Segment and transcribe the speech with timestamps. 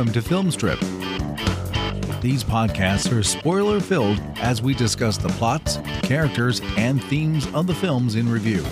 [0.00, 0.80] welcome to Filmstrip.
[2.22, 7.74] These podcasts are spoiler filled as we discuss the plots, characters, and themes of the
[7.74, 8.64] films in review.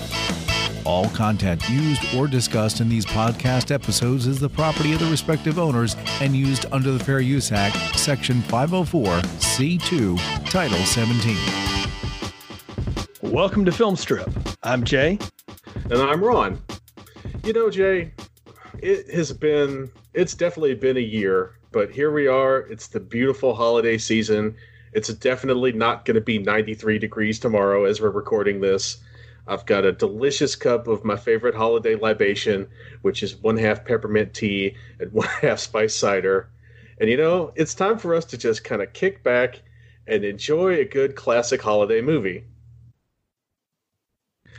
[0.87, 5.59] All content used or discussed in these podcast episodes is the property of the respective
[5.59, 11.37] owners and used under the Fair Use Act, Section 504, C2, Title 17.
[13.21, 14.57] Welcome to Filmstrip.
[14.63, 15.19] I'm Jay.
[15.91, 16.59] And I'm Ron.
[17.45, 18.15] You know, Jay,
[18.79, 22.61] it has been, it's definitely been a year, but here we are.
[22.61, 24.57] It's the beautiful holiday season.
[24.93, 28.99] It's definitely not going to be 93 degrees tomorrow as we're recording this.
[29.47, 32.69] I've got a delicious cup of my favorite holiday libation,
[33.03, 36.51] which is one half peppermint tea and one half spice cider.
[37.01, 39.63] And you know, it's time for us to just kind of kick back
[40.07, 42.45] and enjoy a good classic holiday movie.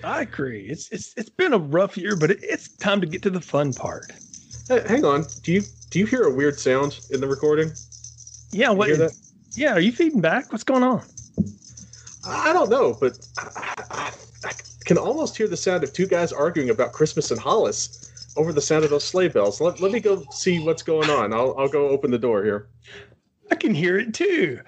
[0.04, 0.68] I agree.
[0.70, 3.42] It's it's it's been a rough year, but it, it's time to get to the
[3.42, 4.12] fun part.
[4.70, 5.26] Hey, hang on.
[5.42, 7.72] Do you do you hear a weird sound in the recording?
[8.52, 8.70] Yeah.
[8.70, 8.90] What?
[9.56, 9.74] Yeah.
[9.74, 10.52] Are you feeding back?
[10.52, 11.02] What's going on?
[12.28, 14.12] I don't know, but I, I,
[14.46, 14.52] I
[14.86, 18.62] can almost hear the sound of two guys arguing about Christmas and Hollis over the
[18.62, 19.60] sound of those sleigh bells.
[19.60, 21.34] Let, let me go see what's going on.
[21.34, 22.68] I'll I'll go open the door here.
[23.50, 24.60] I can hear it too.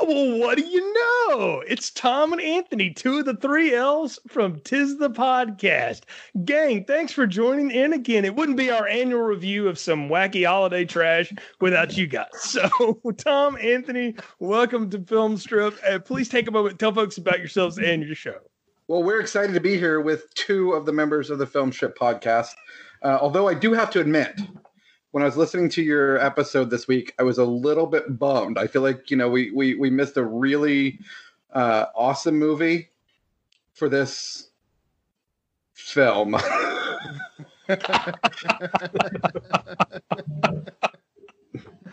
[0.00, 1.62] Well, what do you know?
[1.66, 6.02] It's Tom and Anthony, two of the three L's from Tis the Podcast.
[6.44, 8.24] Gang, thanks for joining in again.
[8.24, 12.26] It wouldn't be our annual review of some wacky holiday trash without you guys.
[12.38, 15.74] So, Tom, Anthony, welcome to Film Strip.
[15.86, 18.38] Uh, please take a moment, tell folks about yourselves and your show.
[18.86, 21.98] Well, we're excited to be here with two of the members of the Film Strip
[21.98, 22.50] Podcast.
[23.02, 24.40] Uh, although I do have to admit,
[25.10, 28.58] when I was listening to your episode this week, I was a little bit bummed.
[28.58, 30.98] I feel like you know we we we missed a really
[31.52, 32.90] uh, awesome movie
[33.72, 34.50] for this
[35.72, 36.32] film.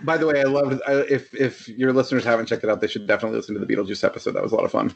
[0.03, 0.81] By the way, I loved.
[0.87, 3.73] I, if if your listeners haven't checked it out, they should definitely listen to the
[3.73, 4.33] Beetlejuice episode.
[4.33, 4.95] That was a lot of fun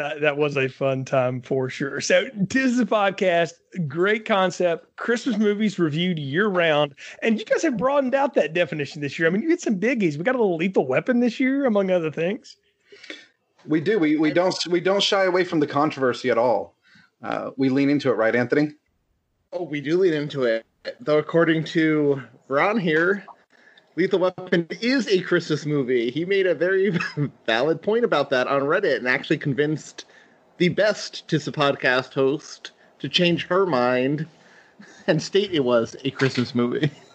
[0.00, 2.00] that, that was a fun time for sure.
[2.00, 3.52] So, tis the podcast,
[3.86, 4.96] great concept.
[4.96, 9.28] Christmas movies reviewed year round, and you guys have broadened out that definition this year.
[9.28, 10.16] I mean, you get some biggies.
[10.16, 12.56] We got a little Lethal Weapon this year, among other things.
[13.66, 13.98] We do.
[13.98, 16.76] We we don't we don't shy away from the controversy at all.
[17.22, 18.70] Uh, we lean into it, right, Anthony?
[19.52, 20.64] Oh, we do lean into it.
[21.00, 23.26] Though, according to Ron here,
[24.00, 26.10] Lethal Weapon is a Christmas movie.
[26.10, 26.98] He made a very
[27.46, 30.06] valid point about that on Reddit and actually convinced
[30.56, 34.26] the best Tis the podcast host to change her mind
[35.06, 36.90] and state it was a Christmas movie.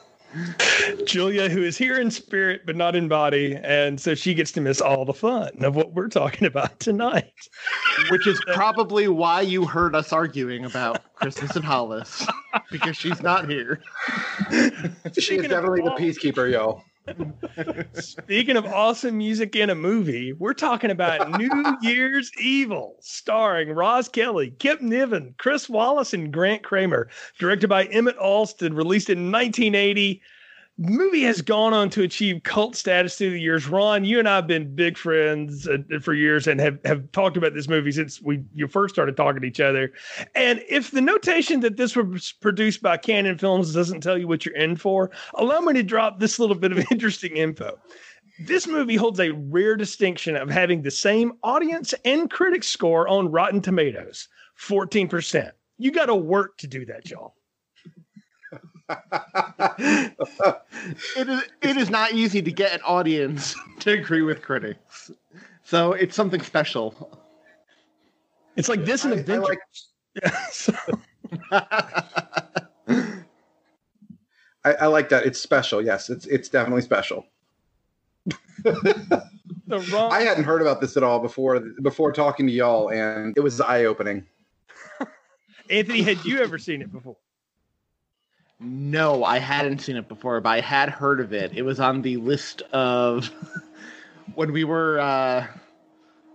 [1.05, 4.61] Julia, who is here in spirit but not in body, and so she gets to
[4.61, 7.31] miss all the fun of what we're talking about tonight.
[8.09, 12.25] Which is probably why you heard us arguing about Christmas and Hollis
[12.71, 13.81] because she's not here.
[15.17, 16.81] she is definitely the peacekeeper, yo.
[17.93, 24.09] Speaking of awesome music in a movie, we're talking about New Year's Evil, starring Roz
[24.09, 27.07] Kelly, Kip Niven, Chris Wallace, and Grant Kramer,
[27.37, 30.21] directed by Emmett Alston, released in 1980
[30.77, 33.67] movie has gone on to achieve cult status through the years.
[33.67, 37.37] Ron, you and I have been big friends uh, for years and have, have talked
[37.37, 39.93] about this movie since we you first started talking to each other.
[40.35, 44.45] And if the notation that this was produced by Cannon Films doesn't tell you what
[44.45, 47.79] you're in for, allow me to drop this little bit of interesting info.
[48.39, 53.31] This movie holds a rare distinction of having the same audience and critic score on
[53.31, 54.27] Rotten Tomatoes,
[54.59, 55.51] 14%.
[55.77, 57.34] You got to work to do that, y'all.
[58.89, 60.15] It
[61.27, 65.11] is it is not easy to get an audience to agree with critics.
[65.63, 67.19] So it's something special.
[68.55, 69.59] It's like this in a I, like,
[70.21, 70.73] yeah, so.
[74.63, 75.25] I, I, like that.
[75.25, 75.83] It's special.
[75.83, 77.25] Yes, it's it's definitely special.
[78.65, 83.41] wrong- I hadn't heard about this at all before before talking to y'all, and it
[83.41, 84.25] was eye opening.
[85.69, 87.17] Anthony, had you ever seen it before?
[88.59, 91.51] No, I hadn't seen it before, but I had heard of it.
[91.53, 93.29] It was on the list of
[94.35, 95.47] when we were uh,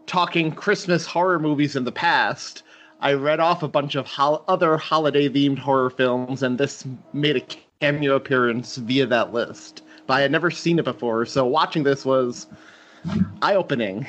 [0.07, 2.63] talking Christmas horror movies in the past.
[3.01, 6.85] I read off a bunch of ho- other holiday themed horror films, and this
[7.15, 7.43] made a
[7.81, 9.83] cameo appearance via that list.
[10.07, 12.47] But I had never seen it before, so watching this was
[13.41, 14.07] eye opening.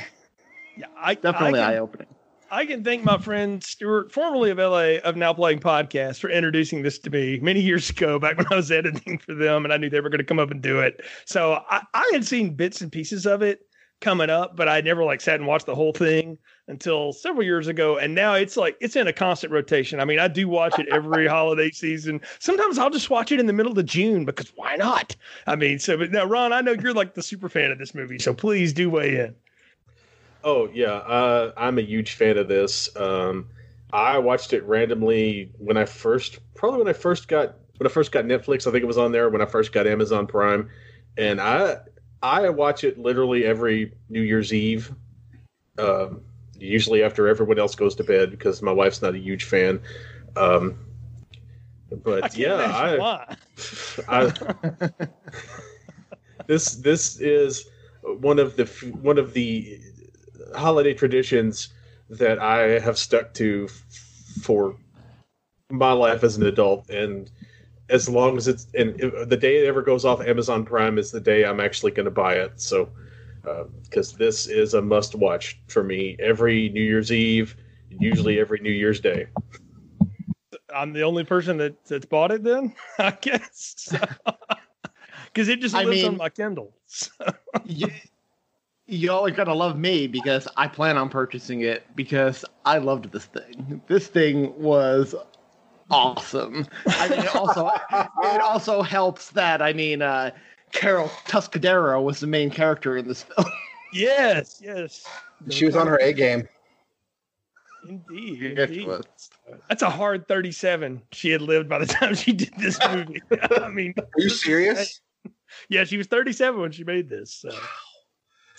[0.75, 2.07] Yeah, I, definitely eye opening.
[2.53, 6.81] I can thank my friend Stuart, formerly of LA, of Now Playing Podcast, for introducing
[6.81, 9.77] this to me many years ago, back when I was editing for them, and I
[9.77, 11.01] knew they were going to come up and do it.
[11.23, 13.61] So I, I had seen bits and pieces of it
[14.01, 16.37] coming up, but I never like sat and watched the whole thing
[16.67, 17.97] until several years ago.
[17.97, 20.01] And now it's like it's in a constant rotation.
[20.01, 22.19] I mean, I do watch it every holiday season.
[22.39, 25.15] Sometimes I'll just watch it in the middle of June because why not?
[25.47, 27.95] I mean, so but now Ron, I know you're like the super fan of this
[27.95, 29.35] movie, so please do weigh in.
[30.43, 32.95] Oh yeah, uh, I'm a huge fan of this.
[32.95, 33.47] Um,
[33.93, 38.11] I watched it randomly when I first, probably when I first got when I first
[38.11, 38.67] got Netflix.
[38.67, 40.69] I think it was on there when I first got Amazon Prime,
[41.17, 41.77] and I
[42.23, 44.93] I watch it literally every New Year's Eve.
[45.77, 46.21] Um,
[46.57, 49.81] usually after everyone else goes to bed because my wife's not a huge fan.
[50.35, 50.77] Um,
[52.03, 53.25] but I yeah, I.
[54.07, 54.31] I
[56.47, 57.69] this this is
[58.01, 58.65] one of the
[59.01, 59.79] one of the
[60.55, 61.69] holiday traditions
[62.09, 64.75] that I have stuck to f- for
[65.69, 67.31] my life as an adult, and
[67.89, 71.11] as long as it's and if, the day it ever goes off Amazon Prime is
[71.11, 72.59] the day I'm actually going to buy it.
[72.59, 72.89] So
[73.47, 77.55] uh, because this is a must watch for me every New Year's Eve,
[77.89, 79.27] and usually every New Year's Day.
[80.73, 82.43] I'm the only person that that's bought it.
[82.43, 83.93] Then I guess
[85.25, 86.73] because it just I lives on my Kindle.
[86.87, 87.09] So-
[87.65, 88.01] y-
[88.91, 93.25] y'all are gonna love me because I plan on purchasing it because I loved this
[93.25, 93.81] thing.
[93.87, 95.15] This thing was
[95.89, 96.67] awesome.
[96.85, 100.31] I mean, it also it also helps that I mean, uh,
[100.73, 103.47] Carol Tuscadero was the main character in this film.
[103.93, 105.05] yes, yes,
[105.49, 106.47] She was on her A game.
[107.87, 108.57] indeed.
[108.57, 108.87] Yes, indeed.
[108.87, 109.05] was.
[109.69, 113.21] That's a hard 37 she had lived by the time she did this movie.
[113.61, 114.99] I mean, Are you serious?
[115.69, 117.33] yeah, she was 37 when she made this.
[117.33, 117.49] So,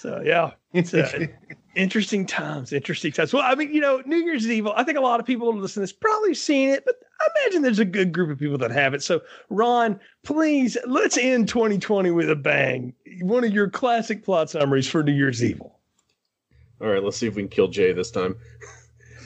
[0.03, 1.27] so yeah, it's uh,
[1.77, 3.33] interesting times, interesting times.
[3.33, 5.61] Well, I mean, you know, New Year's Evil, I think a lot of people who
[5.61, 8.59] listen to this probably seen it, but I imagine there's a good group of people
[8.59, 9.03] that have it.
[9.05, 12.95] So, Ron, please, let's end 2020 with a bang.
[13.21, 15.79] One of your classic plot summaries for New Year's Evil.
[16.81, 18.35] All right, let's see if we can kill Jay this time.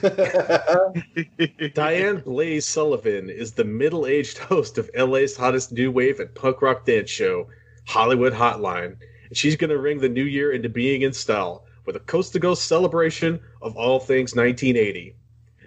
[1.75, 6.61] Diane Blaze Sullivan is the middle aged host of LA's hottest new wave and punk
[6.61, 7.49] rock dance show,
[7.87, 8.99] Hollywood Hotline.
[9.29, 12.33] And she's going to ring the new year into being in style with a coast
[12.33, 15.15] to coast celebration of all things 1980.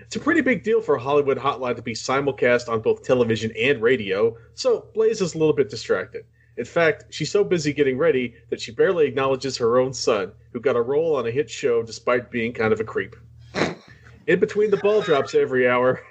[0.10, 3.82] It's a pretty big deal for Hollywood Hotline to be simulcast on both television and
[3.82, 6.26] radio, so Blaze is a little bit distracted.
[6.58, 10.60] In fact, she's so busy getting ready that she barely acknowledges her own son, who
[10.60, 13.16] got a role on a hit show despite being kind of a creep.
[14.28, 16.02] In between the ball drops every hour,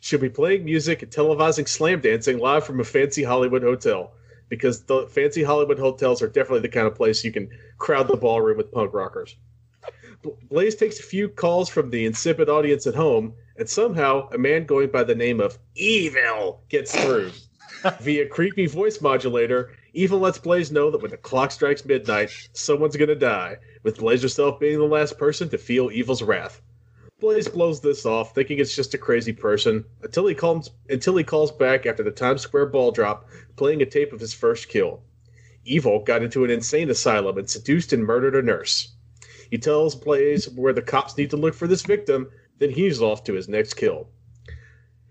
[0.00, 4.12] she'll be playing music and televising slam dancing live from a fancy Hollywood hotel.
[4.48, 8.16] Because the fancy Hollywood hotels are definitely the kind of place you can crowd the
[8.16, 9.36] ballroom with punk rockers.
[10.48, 14.64] Blaze takes a few calls from the insipid audience at home, and somehow a man
[14.64, 17.30] going by the name of Evil gets through.
[18.00, 22.96] Via creepy voice modulator, Evil lets Blaze know that when the clock strikes midnight, someone's
[22.96, 26.62] gonna die, with Blaze herself being the last person to feel Evil's wrath.
[27.24, 31.24] Blaze blows this off, thinking it's just a crazy person, until he calls until he
[31.24, 33.26] calls back after the Times Square ball drop,
[33.56, 35.02] playing a tape of his first kill.
[35.64, 38.92] Evil got into an insane asylum and seduced and murdered a nurse.
[39.50, 43.24] He tells Blaze where the cops need to look for this victim, then he's off
[43.24, 44.08] to his next kill.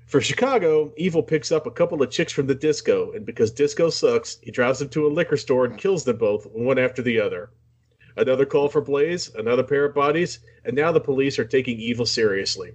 [0.05, 3.89] For Chicago, Evil picks up a couple of chicks from the disco, and because disco
[3.89, 7.19] sucks, he drives them to a liquor store and kills them both, one after the
[7.19, 7.49] other.
[8.15, 12.05] Another call for Blaze, another pair of bodies, and now the police are taking Evil
[12.05, 12.73] seriously.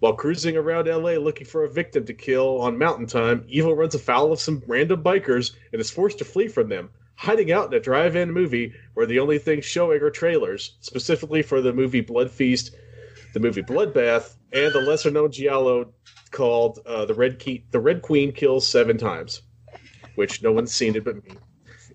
[0.00, 3.94] While cruising around LA looking for a victim to kill on Mountain Time, Evil runs
[3.94, 7.74] afoul of some random bikers and is forced to flee from them, hiding out in
[7.74, 12.00] a drive in movie where the only things showing are trailers, specifically for the movie
[12.00, 12.74] Blood Feast,
[13.34, 15.92] the movie Bloodbath, and the lesser known Giallo
[16.30, 19.42] called uh, the, Red the Red Queen Kills Seven Times,
[20.14, 21.36] which no one's seen it but me.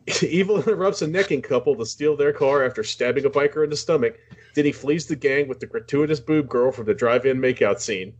[0.22, 3.76] Evil interrupts a necking couple to steal their car after stabbing a biker in the
[3.76, 4.20] stomach.
[4.54, 8.14] Then he flees the gang with the gratuitous boob girl from the drive-in makeout scene.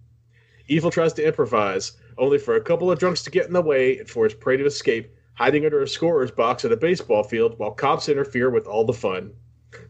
[0.68, 4.00] Evil tries to improvise, only for a couple of drunks to get in the way
[4.00, 7.60] and for his prey to escape, hiding under a scorer's box at a baseball field
[7.60, 9.32] while cops interfere with all the fun.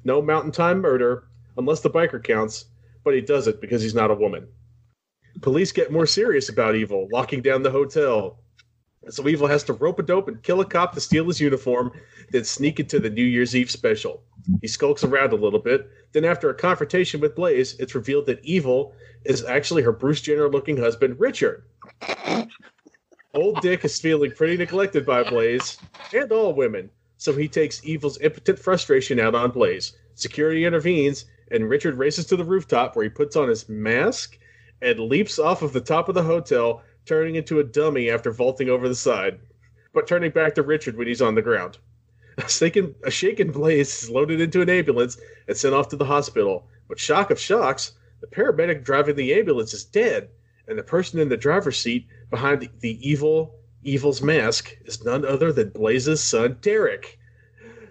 [0.04, 2.66] No mountain time murder, unless the biker counts,
[3.06, 4.50] but he does it because he's not a woman.
[5.42, 8.40] Police get more serious about Evil, locking down the hotel,
[9.10, 11.92] so Evil has to rope a dope and kill a cop to steal his uniform,
[12.32, 14.24] then sneak into the New Year's Eve special.
[14.62, 15.90] He skulks around a little bit.
[16.12, 18.94] Then, after a confrontation with Blaze, it's revealed that Evil
[19.24, 21.64] is actually her Bruce Jenner looking husband, Richard.
[23.34, 25.78] Old Dick is feeling pretty neglected by Blaze,
[26.14, 29.94] and all women, so he takes Evil's impotent frustration out on Blaze.
[30.14, 34.38] Security intervenes, and Richard races to the rooftop where he puts on his mask
[34.82, 38.70] and leaps off of the top of the hotel, turning into a dummy after vaulting
[38.70, 39.40] over the side,
[39.94, 41.78] but turning back to Richard when he's on the ground.
[42.38, 46.06] A shaken, a shaken Blaze is loaded into an ambulance and sent off to the
[46.06, 46.68] hospital.
[46.88, 50.30] But shock of shocks, the paramedic driving the ambulance is dead,
[50.68, 55.24] and the person in the driver's seat behind the, the evil evil's mask is none
[55.24, 57.20] other than Blaze's son Derek.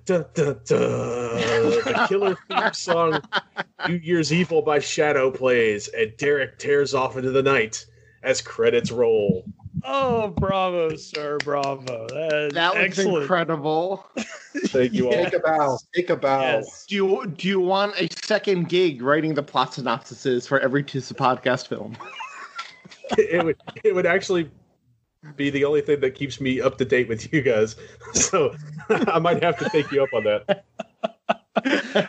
[0.07, 0.27] The
[2.09, 3.23] killer theme song
[3.89, 7.87] New Year's Evil by Shadow plays, and Derek tears off into the night
[8.25, 9.45] as credits roll.
[9.85, 12.07] Oh, bravo, sir, bravo!
[12.09, 13.23] That, That was excellent.
[13.23, 14.07] incredible.
[14.69, 15.13] Thank you all.
[15.13, 15.79] Take a bow.
[15.95, 16.41] Take a bow.
[16.41, 16.87] Yes.
[16.87, 21.09] Do you do you want a second gig writing the plot synopsises for every Tis
[21.09, 21.97] the podcast film?
[23.19, 24.51] it would it would actually
[25.37, 27.77] be the only thing that keeps me up to date with you guys.
[28.15, 28.55] So
[28.89, 30.65] I might have to take you up on that.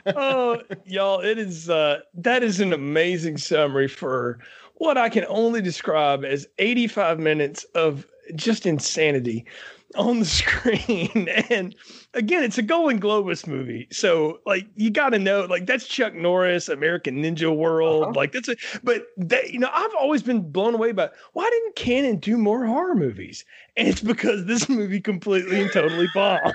[0.15, 4.39] oh, y'all, it is uh that is an amazing summary for
[4.75, 8.05] what I can only describe as 85 minutes of
[8.35, 9.45] just insanity
[9.95, 11.29] on the screen.
[11.49, 11.75] And
[12.13, 13.87] again, it's a Golan Globus movie.
[13.91, 18.03] So like you gotta know, like that's Chuck Norris, American Ninja World.
[18.03, 18.13] Uh-huh.
[18.15, 21.75] Like that's a but that you know, I've always been blown away by why didn't
[21.75, 23.45] Cannon do more horror movies?
[23.77, 26.53] And it's because this movie completely and totally bombed.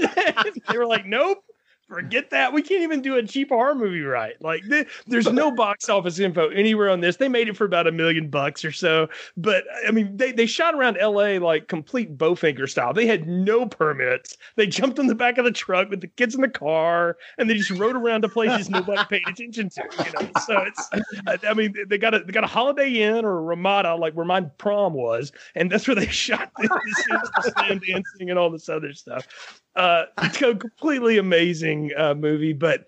[0.00, 1.44] they were like, nope,
[1.92, 2.52] forget that.
[2.52, 4.40] We can't even do a cheap horror movie right.
[4.40, 7.16] Like, th- there's no box office info anywhere on this.
[7.16, 9.08] They made it for about a million bucks or so.
[9.36, 12.94] But I mean, they, they shot around LA like complete Bowfinger style.
[12.94, 14.38] They had no permits.
[14.56, 17.48] They jumped in the back of the truck with the kids in the car and
[17.48, 19.82] they just rode around to places nobody paid attention to.
[19.98, 23.38] You know, so it's, I, mean, they got a they got a Holiday Inn or
[23.38, 27.30] a Ramada, like where my prom was, and that's where they shot the, the scenes
[27.36, 29.61] of Sam dancing and all this other stuff.
[29.76, 32.86] Uh, it's a completely amazing uh, movie, but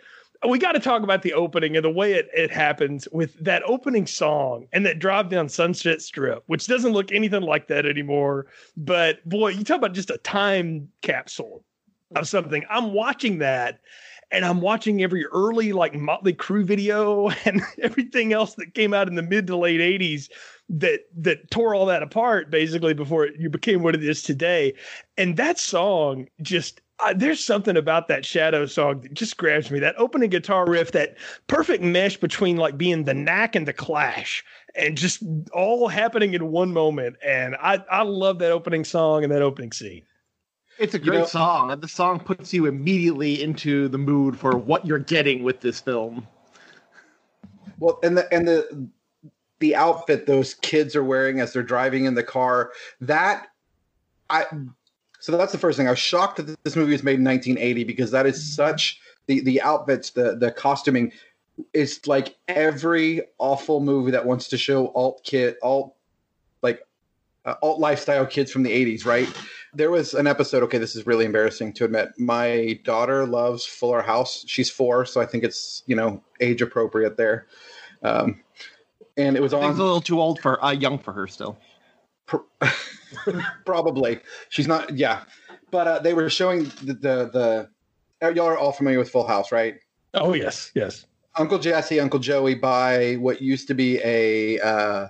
[0.48, 3.62] we got to talk about the opening and the way it, it happens with that
[3.64, 8.46] opening song and that drive down Sunset Strip, which doesn't look anything like that anymore.
[8.76, 11.64] But boy, you talk about just a time capsule
[12.14, 12.64] of something.
[12.68, 13.80] I'm watching that
[14.30, 19.08] and I'm watching every early like Motley Crue video and everything else that came out
[19.08, 20.28] in the mid to late 80s
[20.68, 24.72] that that tore all that apart basically before you became what it is today.
[25.18, 29.78] And that song just uh, there's something about that shadow song that just grabs me.
[29.80, 31.16] That opening guitar riff, that
[31.48, 34.44] perfect mesh between like being the knack and the clash,
[34.76, 37.16] and just all happening in one moment.
[37.24, 40.02] And I I love that opening song and that opening scene.
[40.78, 44.38] It's a You great know- song, and the song puts you immediately into the mood
[44.38, 46.26] for what you're getting with this film.
[47.80, 48.88] Well, and the and the
[49.64, 53.46] the outfit those kids are wearing as they're driving in the car, that
[54.28, 54.44] I
[55.20, 55.86] so that's the first thing.
[55.86, 59.40] I was shocked that this movie was made in 1980 because that is such the
[59.40, 61.12] the outfits, the the costuming
[61.72, 65.94] is like every awful movie that wants to show alt kid alt
[66.60, 66.86] like
[67.46, 69.28] uh, alt lifestyle kids from the 80s, right?
[69.72, 70.62] There was an episode.
[70.64, 72.10] Okay, this is really embarrassing to admit.
[72.18, 74.44] My daughter loves Fuller House.
[74.46, 77.46] She's four, so I think it's you know age appropriate there.
[78.02, 78.42] Um,
[79.16, 81.26] and it was I think it's a little too old for uh, young for her
[81.26, 81.58] still.
[83.64, 84.20] probably.
[84.48, 84.96] She's not.
[84.96, 85.22] Yeah,
[85.70, 87.68] but uh, they were showing the, the
[88.20, 89.76] the y'all are all familiar with Full House, right?
[90.14, 91.06] Oh yes, yes.
[91.36, 95.08] Uncle Jesse, Uncle Joey buy what used to be a uh,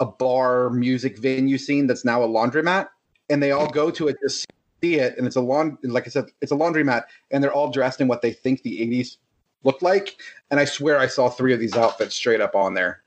[0.00, 2.88] a bar music venue scene that's now a laundromat,
[3.28, 4.46] and they all go to it to see
[4.82, 5.78] it, and it's a lawn.
[5.82, 8.80] Like I said, it's a laundromat, and they're all dressed in what they think the
[8.80, 9.16] '80s
[9.64, 10.20] looked like.
[10.50, 13.02] And I swear I saw three of these outfits straight up on there.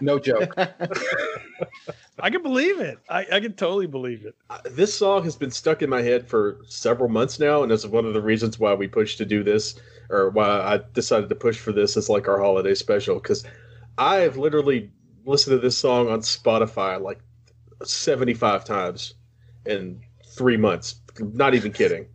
[0.00, 0.54] No joke.
[2.20, 2.98] I can believe it.
[3.08, 4.34] I, I can totally believe it.
[4.48, 7.86] Uh, This song has been stuck in my head for several months now, and that's
[7.86, 11.34] one of the reasons why we pushed to do this, or why I decided to
[11.34, 13.16] push for this as like our holiday special.
[13.16, 13.44] Because
[13.98, 14.90] I've literally
[15.24, 17.20] listened to this song on Spotify like
[17.82, 19.14] seventy-five times
[19.66, 21.00] in three months.
[21.18, 22.06] Not even kidding.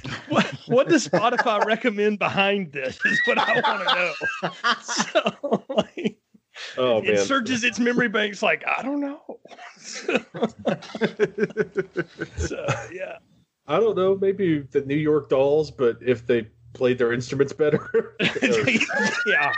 [0.28, 2.98] What, what does Spotify recommend behind this?
[3.04, 4.12] Is what I want to know.
[4.82, 6.18] So, like,
[6.76, 8.42] Oh man, it searches its memory banks.
[8.42, 9.20] Like I don't know.
[12.36, 13.18] so yeah.
[13.66, 14.16] I don't know.
[14.16, 18.16] Maybe the New York Dolls, but if they played their instruments better.
[19.26, 19.52] yeah.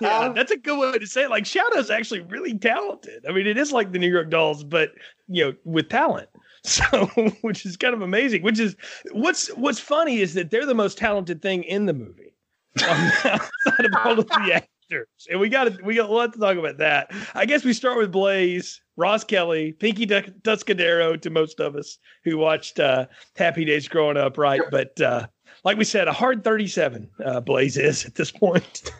[0.00, 1.30] Yeah, that's a good way to say it.
[1.30, 3.24] Like Shadow's actually really talented.
[3.26, 4.92] I mean, it is like the New York Dolls, but
[5.28, 6.28] you know, with talent.
[6.66, 7.06] So,
[7.42, 8.42] which is kind of amazing.
[8.42, 8.76] Which is
[9.12, 12.34] what's what's funny is that they're the most talented thing in the movie,
[12.88, 14.50] um, outside of all of the
[14.90, 15.06] actors.
[15.30, 17.12] And we got we got a lot to talk about that.
[17.34, 21.98] I guess we start with Blaze, Roz Kelly, Pinky Duck- Tuscadero to most of us
[22.24, 23.06] who watched uh,
[23.36, 24.62] Happy Days growing up, right?
[24.70, 25.26] But uh,
[25.64, 27.08] like we said, a hard thirty-seven.
[27.24, 28.90] Uh, Blaze is at this point.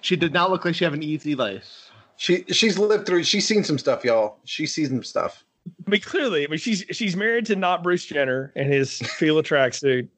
[0.00, 1.90] she did not look like she had an easy life.
[2.16, 3.24] she she's lived through.
[3.24, 4.38] She's seen some stuff, y'all.
[4.44, 5.44] She's seen some stuff.
[5.86, 9.42] I mean, clearly, I mean, she's she's married to not Bruce Jenner and his Fila
[9.42, 10.08] tracksuit.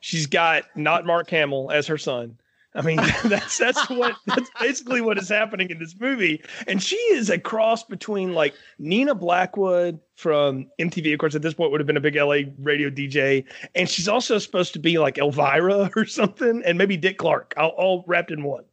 [0.00, 2.36] She's got not Mark Hamill as her son.
[2.76, 6.42] I mean, that's that's what that's basically what is happening in this movie.
[6.66, 11.54] And she is a cross between like Nina Blackwood from MTV, of course, at this
[11.54, 13.44] point would have been a big LA radio DJ,
[13.74, 17.70] and she's also supposed to be like Elvira or something, and maybe Dick Clark, all,
[17.70, 18.64] all wrapped in one.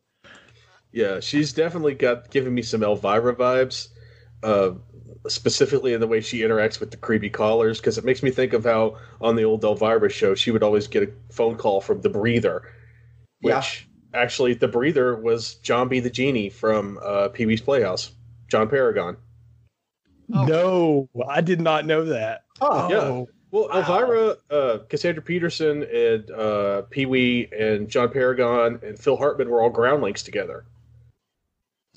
[0.91, 3.89] Yeah, she's definitely got giving me some Elvira vibes,
[4.43, 4.71] uh,
[5.27, 7.79] specifically in the way she interacts with the creepy callers.
[7.79, 10.87] Because it makes me think of how on the old Elvira show she would always
[10.87, 12.63] get a phone call from the breather,
[13.41, 14.21] which Yeah.
[14.21, 18.11] actually the breather was Jambi the genie from uh, Pee Wee's Playhouse,
[18.49, 19.17] John Paragon.
[20.33, 20.45] Oh.
[20.45, 22.43] No, I did not know that.
[22.61, 23.25] Oh, Yeah.
[23.51, 29.49] Well, Elvira, uh, Cassandra Peterson, and uh, Pee Wee, and John Paragon, and Phil Hartman
[29.49, 30.63] were all groundlings together.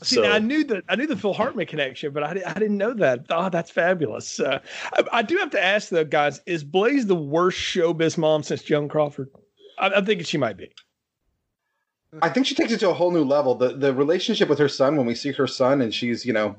[0.03, 2.77] See, now I knew that I knew the Phil Hartman connection, but I, I didn't
[2.77, 3.27] know that.
[3.31, 4.41] Oh, that's fabulous.
[4.41, 4.59] Uh,
[4.93, 8.63] I, I do have to ask though, guys, is Blaze the worst showbiz mom since
[8.63, 9.31] Joan Crawford?
[9.79, 10.73] I, I'm thinking she might be.
[12.23, 13.55] I think she takes it to a whole new level.
[13.55, 16.57] The the relationship with her son when we see her son and she's, you know,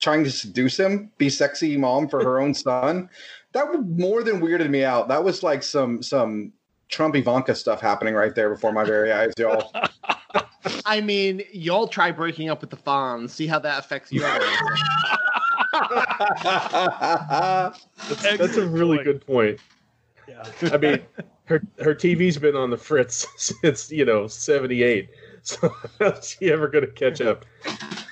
[0.00, 3.08] trying to seduce him, be sexy mom for her own son.
[3.52, 5.08] That more than weirded me out.
[5.08, 6.52] That was like some some
[6.88, 9.72] Trump Ivanka stuff happening right there before my very eyes, y'all.
[10.84, 13.30] I mean, y'all try breaking up with the Fonz.
[13.30, 14.20] See how that affects you.
[18.08, 19.04] That's, that's a really point.
[19.06, 19.60] good point.
[20.28, 20.44] Yeah.
[20.72, 21.00] I mean,
[21.44, 25.08] her her TV's been on the fritz since you know '78.
[25.42, 27.44] So how's she ever going to catch up?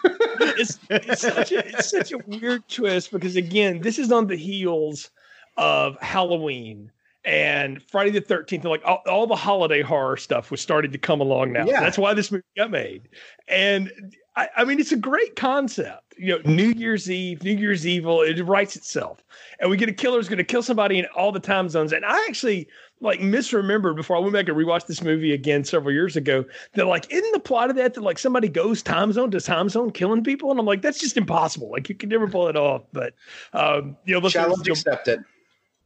[0.05, 4.37] it's, it's such a it's such a weird twist because again, this is on the
[4.37, 5.11] heels
[5.57, 6.91] of Halloween
[7.25, 8.65] and Friday the Thirteenth.
[8.65, 11.65] Like all, all the holiday horror stuff was starting to come along now.
[11.67, 11.81] Yeah.
[11.81, 13.09] That's why this movie got made.
[13.49, 13.93] And
[14.37, 16.15] I, I mean, it's a great concept.
[16.17, 19.23] You know, New Year's Eve, New Year's Evil, it writes itself.
[19.61, 21.93] And we get a killer who's going to kill somebody in all the time zones.
[21.93, 22.69] And I actually
[23.03, 26.87] like misremembered before I went back and rewatched this movie again several years ago that
[26.87, 29.91] like isn't the plot of that that like somebody goes time zone to time zone
[29.91, 32.83] killing people and I'm like that's just impossible like you can never pull it off
[32.93, 33.15] but
[33.55, 35.25] um you know let's Challenge accepted.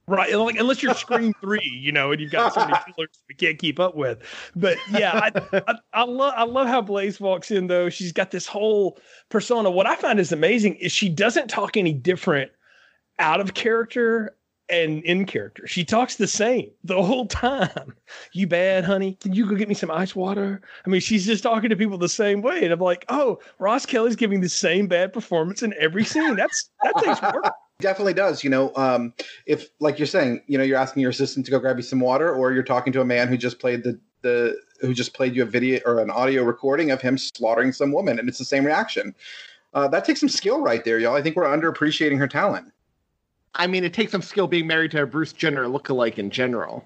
[0.09, 3.35] Right like unless you're Scream three you know and you've got so many killers we
[3.35, 4.19] can't keep up with
[4.55, 8.31] but yeah I, I, I love I love how Blaze walks in though she's got
[8.31, 8.99] this whole
[9.31, 12.53] persona what I find is amazing is she doesn't talk any different
[13.19, 14.37] out of character
[14.69, 15.67] and in character.
[15.67, 17.95] She talks the same the whole time.
[18.33, 19.17] You bad, honey?
[19.21, 20.61] Can you go get me some ice water?
[20.85, 22.65] I mean, she's just talking to people the same way.
[22.65, 26.37] And I'm like, oh, Roz Kelly's giving the same bad performance in every scene.
[26.37, 27.53] That's that takes work.
[27.79, 28.43] Definitely does.
[28.43, 29.13] You know, um,
[29.45, 32.01] if like you're saying, you know, you're asking your assistant to go grab you some
[32.01, 35.35] water, or you're talking to a man who just played the the who just played
[35.37, 38.45] you a video or an audio recording of him slaughtering some woman, and it's the
[38.45, 39.15] same reaction.
[39.75, 41.15] Uh, that takes some skill right there, y'all.
[41.15, 42.73] I think we're underappreciating her talent.
[43.55, 46.85] I mean, it takes some skill being married to a Bruce Jenner lookalike in general,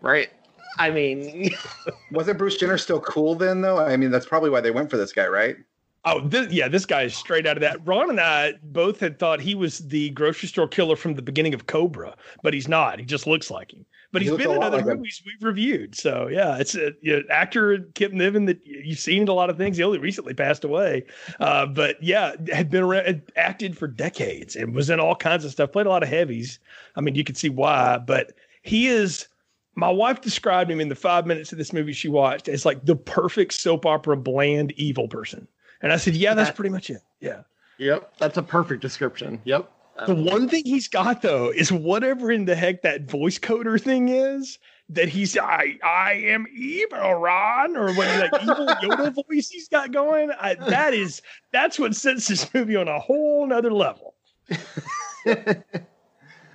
[0.00, 0.30] right?
[0.78, 1.50] I mean,
[2.12, 3.78] Wasn't Bruce Jenner still cool then, though?
[3.78, 5.56] I mean, that's probably why they went for this guy, right?
[6.04, 7.86] Oh, this, yeah, this guy is straight out of that.
[7.86, 11.54] Ron and I both had thought he was the grocery store killer from the beginning
[11.54, 12.98] of Cobra, but he's not.
[12.98, 13.86] He just looks like him.
[14.10, 14.98] But He he's looks been in other like him.
[14.98, 15.94] movies we've reviewed.
[15.94, 19.48] So yeah, it's a you know, actor Kip Niven that you've seen in a lot
[19.48, 19.76] of things.
[19.76, 21.04] He only recently passed away,
[21.38, 25.44] uh, but yeah, had been around, had acted for decades and was in all kinds
[25.44, 25.70] of stuff.
[25.70, 26.58] Played a lot of heavies.
[26.96, 27.98] I mean, you can see why.
[27.98, 29.28] But he is.
[29.74, 32.84] My wife described him in the five minutes of this movie she watched as like
[32.84, 35.48] the perfect soap opera bland evil person.
[35.82, 37.02] And I said, yeah, that's That- pretty much it.
[37.20, 37.42] Yeah.
[37.78, 39.40] yep, that's a perfect description.
[39.44, 39.70] Yep.
[40.06, 44.08] The one thing he's got though is whatever in the heck that voice coder thing
[44.08, 49.68] is that he's I I am evil Ron or what like evil Yoda voice he's
[49.68, 50.30] got going.
[50.40, 51.20] I, that is
[51.52, 54.14] that's what sets this movie on a whole nother level.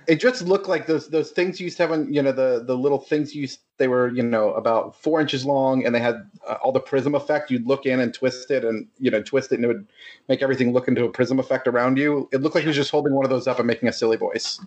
[0.08, 2.64] It just looked like those those things you used to have on, you know, the
[2.66, 6.00] the little things you used, they were, you know, about four inches long, and they
[6.00, 7.50] had uh, all the prism effect.
[7.50, 9.86] You'd look in and twist it, and you know, twist it, and it would
[10.28, 12.28] make everything look into a prism effect around you.
[12.32, 14.16] It looked like he was just holding one of those up and making a silly
[14.16, 14.58] voice.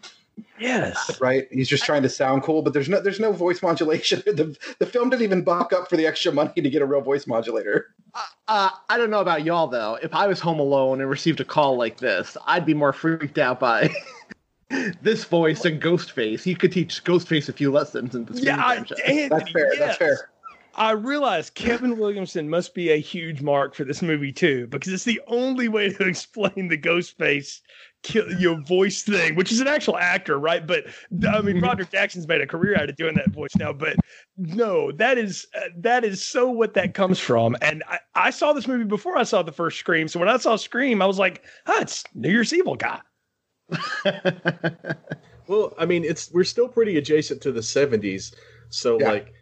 [0.59, 1.19] Yes.
[1.19, 1.47] right?
[1.51, 4.21] He's just trying to sound cool, but there's no there's no voice modulation.
[4.31, 7.01] The the film didn't even buck up for the extra money to get a real
[7.01, 7.93] voice modulator.
[8.47, 9.97] Uh, I don't know about y'all though.
[10.01, 13.37] If I was home alone and received a call like this, I'd be more freaked
[13.37, 13.89] out by
[15.01, 16.43] this voice and Ghostface.
[16.43, 18.99] He could teach Ghostface a few lessons in the Scream Yeah, I, franchise.
[19.05, 19.73] Anthony, That's fair.
[19.73, 19.79] yes.
[19.79, 20.29] That's fair.
[20.73, 25.03] I realize Kevin Williamson must be a huge mark for this movie too, because it's
[25.03, 27.61] the only way to explain the ghost face
[28.03, 30.65] kill, you know, voice thing, which is an actual actor, right?
[30.65, 30.85] But
[31.29, 33.73] I mean, Roderick Jackson's made a career out of doing that voice now.
[33.73, 33.97] But
[34.37, 37.57] no, that is uh, that is so what that comes from.
[37.61, 40.07] And I, I saw this movie before I saw the first Scream.
[40.07, 43.01] So when I saw Scream, I was like, "Huh, it's New Year's Evil guy."
[45.47, 48.33] well, I mean, it's we're still pretty adjacent to the '70s,
[48.69, 49.11] so Yeah.
[49.11, 49.33] like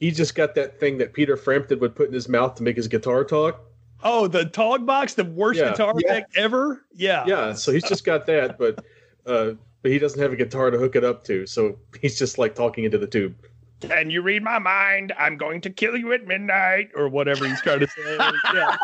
[0.00, 2.76] he just got that thing that Peter Frampton would put in his mouth to make
[2.76, 3.60] his guitar talk.
[4.04, 5.70] Oh, the Talk Box, the worst Yeah.
[5.70, 6.08] guitar Yeah.
[6.12, 6.84] effect ever.
[6.92, 7.24] Yeah.
[7.26, 8.84] Yeah, so he's just got that, but
[9.26, 12.38] uh, but he doesn't have a guitar to hook it up to, so he's just
[12.38, 13.34] like talking into the tube.
[13.80, 15.12] Can you read my mind?
[15.16, 18.16] I'm going to kill you at midnight, or whatever he's trying to say.
[18.54, 18.76] yeah.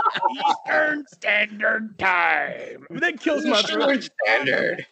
[0.67, 2.87] Eastern Standard Time.
[2.91, 4.09] That kills my throat.
[4.25, 4.87] standard.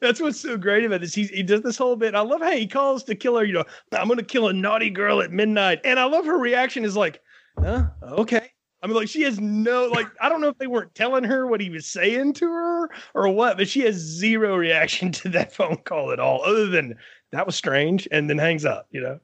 [0.00, 1.14] That's what's so great about this.
[1.14, 2.14] He, he does this whole bit.
[2.14, 4.90] I love how he calls the killer, you know, I'm going to kill a naughty
[4.90, 5.80] girl at midnight.
[5.84, 7.20] And I love her reaction is like,
[7.58, 7.86] huh?
[8.02, 8.50] Okay.
[8.82, 11.46] I mean, like, she has no, like, I don't know if they weren't telling her
[11.46, 15.52] what he was saying to her or what, but she has zero reaction to that
[15.52, 16.96] phone call at all, other than
[17.30, 19.20] that was strange, and then hangs up, you know?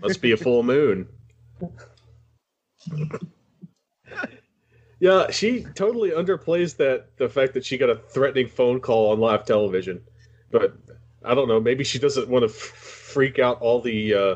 [0.00, 1.08] Must be a full moon.
[5.00, 9.20] yeah, she totally underplays that the fact that she got a threatening phone call on
[9.20, 10.02] live television.
[10.50, 10.76] But
[11.24, 14.34] I don't know, maybe she doesn't want to f- freak out all the uh,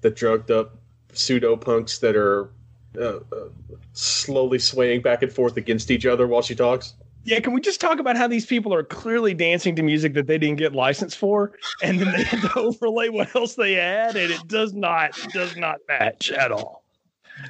[0.00, 0.76] the drugged up
[1.12, 2.50] pseudo punks that are
[2.96, 3.48] uh, uh,
[3.92, 6.94] slowly swaying back and forth against each other while she talks.
[7.24, 10.26] Yeah, can we just talk about how these people are clearly dancing to music that
[10.26, 14.16] they didn't get license for, and then they had to overlay what else they had,
[14.16, 16.84] and it does not does not match at all.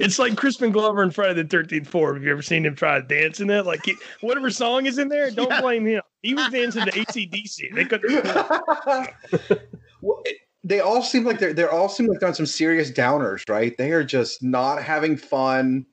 [0.00, 2.14] It's like Crispin Glover in Friday the Thirteenth Four.
[2.14, 3.66] Have you ever seen him try to dance in it?
[3.66, 5.60] Like he, whatever song is in there, don't Yeah.
[5.60, 6.02] blame him.
[6.22, 7.74] He was dancing to ACDC.
[7.74, 8.24] They couldn't.
[10.02, 12.90] well, it- they all seem like they're they're all seem like they're on some serious
[12.90, 13.74] downers, right?
[13.78, 15.86] They are just not having fun.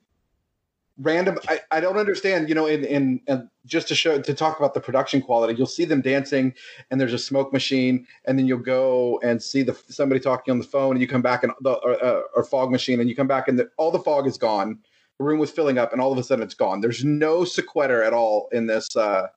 [0.97, 1.37] Random.
[1.49, 2.47] I, I don't understand.
[2.47, 5.67] You know, in in and just to show to talk about the production quality, you'll
[5.67, 6.53] see them dancing,
[6.89, 10.57] and there's a smoke machine, and then you'll go and see the somebody talking on
[10.57, 13.15] the phone, and you come back and the or, uh, or fog machine, and you
[13.15, 14.79] come back and the, all the fog is gone.
[15.17, 16.79] The room was filling up, and all of a sudden it's gone.
[16.79, 18.95] There's no sequitur at all in this.
[18.95, 19.27] uh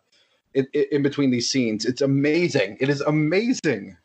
[0.54, 2.78] in, in between these scenes, it's amazing.
[2.80, 3.96] It is amazing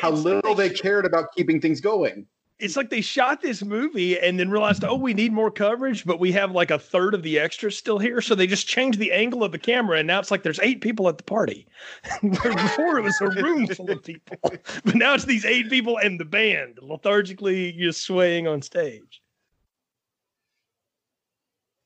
[0.00, 2.26] how little they cared about keeping things going.
[2.62, 6.20] It's like they shot this movie and then realized, oh, we need more coverage, but
[6.20, 8.20] we have like a third of the extras still here.
[8.20, 10.80] So they just changed the angle of the camera, and now it's like there's eight
[10.80, 11.66] people at the party.
[12.22, 14.36] Before it was a room full of people,
[14.84, 19.20] but now it's these eight people and the band lethargically just swaying on stage.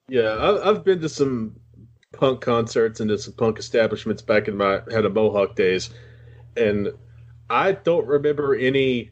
[0.09, 1.57] Yeah, I've been to some
[2.13, 5.89] punk concerts and to some punk establishments back in my had a Mohawk days,
[6.57, 6.93] and
[7.49, 9.11] I don't remember any.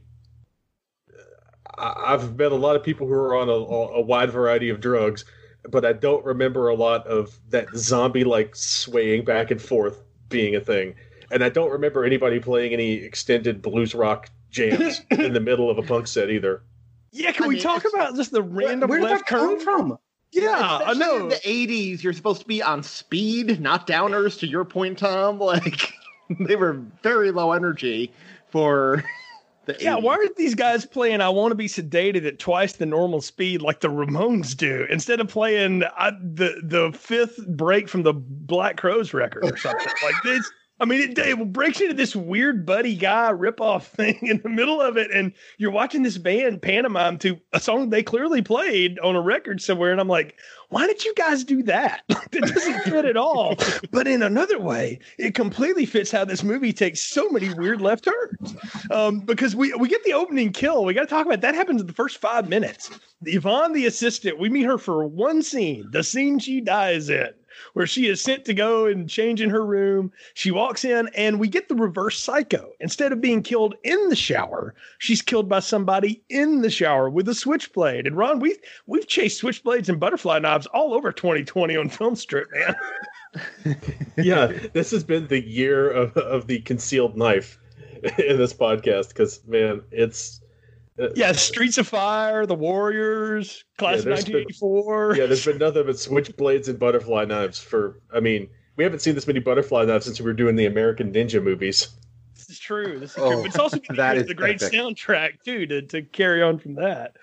[1.78, 4.80] I- I've met a lot of people who are on a, a wide variety of
[4.80, 5.24] drugs,
[5.68, 10.54] but I don't remember a lot of that zombie like swaying back and forth being
[10.56, 10.94] a thing,
[11.30, 15.78] and I don't remember anybody playing any extended blues rock jams in the middle of
[15.78, 16.62] a punk set either.
[17.12, 19.56] Yeah, can I we mean, talk about just the random Where did left that come
[19.56, 19.60] turn?
[19.60, 19.98] from?
[20.32, 21.16] Yeah, I know.
[21.22, 24.36] In the '80s, you're supposed to be on speed, not downers.
[24.40, 25.92] To your point, Tom, like
[26.40, 28.12] they were very low energy
[28.50, 29.04] for
[29.66, 30.02] the Yeah, 80s.
[30.02, 33.62] why aren't these guys playing I Want to Be Sedated at twice the normal speed
[33.62, 38.76] like the Ramones do instead of playing uh, the the fifth break from the Black
[38.76, 39.92] Crowes record or something?
[40.02, 40.50] like this.
[40.80, 44.80] I mean, it, it breaks into this weird Buddy Guy ripoff thing in the middle
[44.80, 49.14] of it, and you're watching this band pantomime to a song they clearly played on
[49.14, 50.36] a record somewhere, and I'm like,
[50.70, 52.02] why did you guys do that?
[52.34, 53.56] That doesn't fit at all.
[53.92, 58.04] But in another way, it completely fits how this movie takes so many weird left
[58.04, 58.56] turns
[58.90, 60.84] um, because we we get the opening kill.
[60.84, 61.54] We got to talk about that.
[61.54, 62.90] Happens in the first five minutes.
[63.24, 67.28] Yvonne, the assistant, we meet her for one scene, the scene she dies in,
[67.74, 70.12] where she is sent to go and change in her room.
[70.34, 72.72] She walks in, and we get the reverse psycho.
[72.80, 77.28] Instead of being killed in the shower, she's killed by somebody in the shower with
[77.28, 78.06] a switchblade.
[78.06, 82.48] And Ron, we've we've chased switchblades and butterfly knives all over 2020 on film strip,
[82.52, 82.76] man.
[84.16, 87.58] yeah, this has been the year of, of the concealed knife
[88.18, 90.40] in this podcast because man, it's
[91.16, 95.16] Yeah, Streets of Fire, The Warriors, Class of Yeah, there's been- 1984.
[95.16, 95.26] yeah.
[95.26, 98.00] There's been nothing but switchblades and butterfly knives for.
[98.14, 101.12] I mean, we haven't seen this many butterfly knives since we were doing the American
[101.12, 101.88] Ninja movies.
[102.36, 102.98] This is true.
[103.00, 103.36] This is Oh, true.
[103.42, 104.72] But it's also been that the, the great epic.
[104.78, 107.16] soundtrack too to, to carry on from that.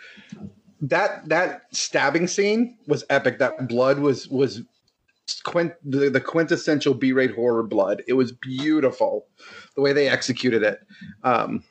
[0.82, 3.40] That that stabbing scene was epic.
[3.40, 4.64] That blood was was
[5.44, 8.04] quint, the, the quintessential B-rate horror blood.
[8.08, 9.28] It was beautiful,
[9.76, 10.80] the way they executed it.
[11.24, 11.64] Um,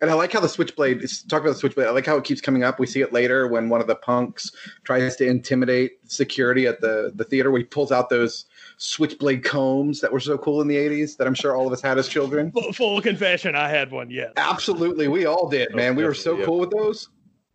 [0.00, 1.02] And I like how the switchblade.
[1.02, 1.86] Is, talk about the switchblade.
[1.86, 2.78] I like how it keeps coming up.
[2.78, 4.50] We see it later when one of the punks
[4.84, 7.50] tries to intimidate security at the the theater.
[7.50, 8.46] Where he pulls out those
[8.78, 11.82] switchblade combs that were so cool in the '80s that I'm sure all of us
[11.82, 12.50] had as children.
[12.52, 14.10] Full, full confession, I had one.
[14.10, 14.32] Yes.
[14.38, 15.96] Absolutely, we all did, oh, man.
[15.96, 16.46] We were so definitely, yeah.
[16.46, 17.08] cool with those.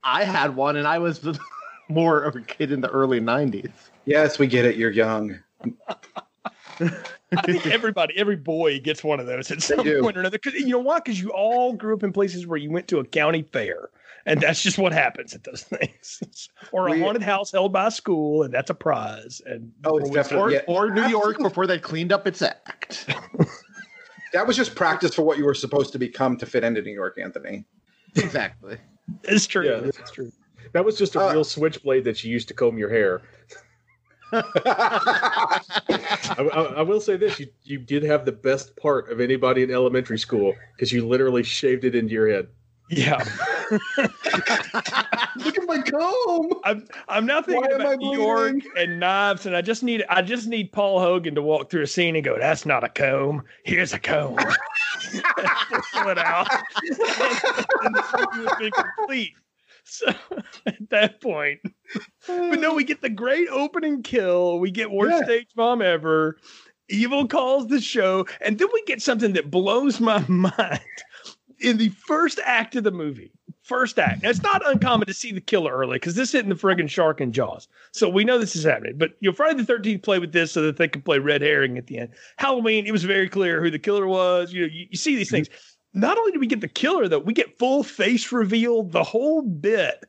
[0.04, 1.28] I had one, and I was
[1.90, 3.72] more of a kid in the early '90s.
[4.06, 4.76] Yes, we get it.
[4.76, 5.40] You're young.
[6.80, 10.38] I think everybody, every boy gets one of those at some point or another.
[10.42, 11.00] Because you know why?
[11.00, 13.90] Because you all grew up in places where you went to a county fair,
[14.26, 16.50] and that's just what happens at those things.
[16.72, 19.42] or a We- haunted house held by a school, and that's a prize.
[19.46, 23.06] And Oh, it's definitely- Or, Yeah, or New York before they cleaned up its act.
[24.34, 26.92] That was just practice for what you were supposed to become to fit into New
[26.92, 27.64] York, Anthony.
[28.16, 28.76] exactly.
[29.24, 29.66] It's true.
[29.66, 29.78] Yeah.
[29.98, 30.30] It's true.
[30.74, 33.22] That was just a Uh, real switchblade that you used to comb your hair.
[34.66, 35.62] I,
[36.38, 39.72] I, I will say this: you you did have the best part of anybody in
[39.72, 42.48] elementary school because you literally shaved it into your head.
[42.90, 43.18] Yeah.
[45.38, 46.54] Look at my comb.
[46.64, 50.22] I'm I'm now thinking Why about New York and knives, and I just need I
[50.22, 53.44] just need Paul Hogan to walk through a scene and go, "That's not a comb.
[53.64, 56.48] Here's a comb." Pull it out,
[56.84, 59.34] and the movie would be complete.
[59.84, 60.14] So
[60.66, 61.62] at that point,
[62.28, 64.60] but no, we get the great opening kill.
[64.60, 65.24] We get worst Yeah.
[65.26, 66.38] stage bomb ever.
[66.88, 70.80] Evil calls the show, and then we get something that blows my mind
[71.60, 73.32] in the first act of the movie.
[73.64, 74.22] First act.
[74.22, 77.20] Now, it's not uncommon to see the killer early because this hitting the friggin' shark
[77.20, 77.68] and jaws.
[77.94, 78.96] So we know this is happening.
[78.96, 81.42] But you know, Friday the Thirteenth play with this so that they can play red
[81.42, 82.10] herring at the end.
[82.38, 84.54] Halloween, it was very clear who the killer was.
[84.54, 85.50] You know, you, you see these things.
[85.96, 89.42] Not only do we get the killer, though, we get full face reveal, the whole
[89.42, 90.04] bit,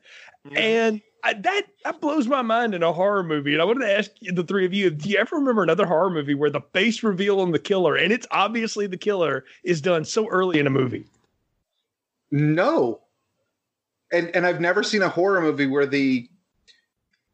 [0.45, 0.57] mm-hmm.
[0.57, 3.53] and I, that that blows my mind in a horror movie.
[3.53, 6.09] And I wanted to ask the three of you: Do you ever remember another horror
[6.09, 10.05] movie where the face reveal on the killer, and it's obviously the killer, is done
[10.05, 11.05] so early in a movie?
[12.31, 13.01] No.
[14.11, 16.29] And and I've never seen a horror movie where the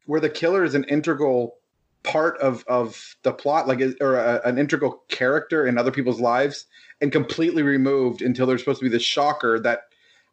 [0.05, 1.57] where the killer is an integral
[2.03, 6.65] part of of the plot like or a, an integral character in other people's lives
[7.01, 9.83] and completely removed until there's supposed to be this shocker that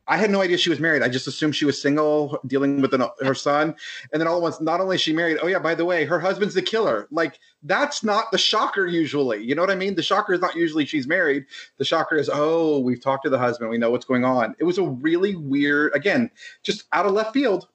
[0.06, 1.02] I had no idea she was married.
[1.02, 3.76] I just assumed she was single, dealing with an, her son,
[4.12, 5.38] and then all at once, not only she married.
[5.40, 7.06] Oh yeah, by the way, her husband's the killer.
[7.10, 9.42] Like that's not the shocker usually.
[9.42, 9.94] You know what I mean?
[9.94, 11.46] The shocker is not usually she's married.
[11.78, 13.70] The shocker is, oh, we've talked to the husband.
[13.70, 14.56] We know what's going on.
[14.58, 16.30] It was a really weird, again,
[16.62, 17.68] just out of left field.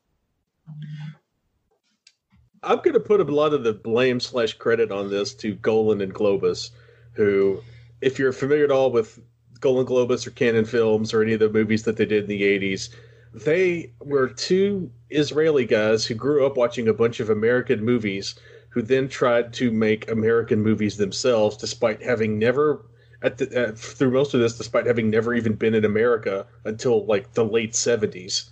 [2.64, 6.02] I'm going to put a lot of the blame slash credit on this to Golan
[6.02, 6.72] and Globus,
[7.14, 7.62] who,
[8.02, 9.20] if you're familiar at all with
[9.60, 12.42] Golan Globus or Cannon Films or any of the movies that they did in the
[12.42, 12.90] 80s,
[13.34, 18.36] they were two Israeli guys who grew up watching a bunch of American movies
[18.70, 22.86] who then tried to make American movies themselves despite having never.
[23.22, 27.06] At the, uh, through most of this, despite having never even been in America until
[27.06, 28.50] like the late 70s.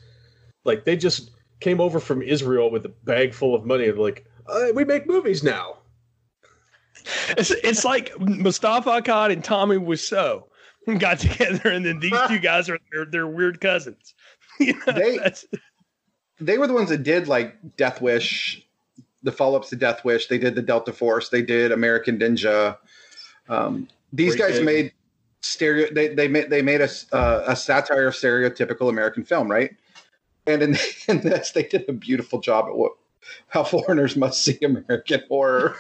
[0.64, 4.26] Like they just came over from Israel with a bag full of money and like,
[4.48, 5.78] uh, we make movies now.
[7.38, 10.46] It's, it's like Moustapha Akkad and Tommy Wiseau
[11.00, 14.14] got together, and then these two guys are they're, they're weird cousins.
[14.60, 15.20] You know, They-
[16.40, 18.66] They were the ones that did like Death Wish,
[19.24, 20.28] the follow ups to Death Wish.
[20.28, 21.30] They did the Delta Force.
[21.30, 22.78] They did American Ninja.
[23.50, 24.66] Um, these Great guys game.
[24.66, 24.94] made
[25.42, 25.88] stereo.
[25.94, 29.72] They they made they made a s- uh, a satire of stereotypical American film, right?
[30.46, 32.92] And in, in this, they did a beautiful job at what
[33.48, 35.76] how foreigners must see American horror.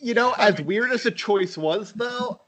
[0.00, 2.40] You know, as weird as the choice was, though,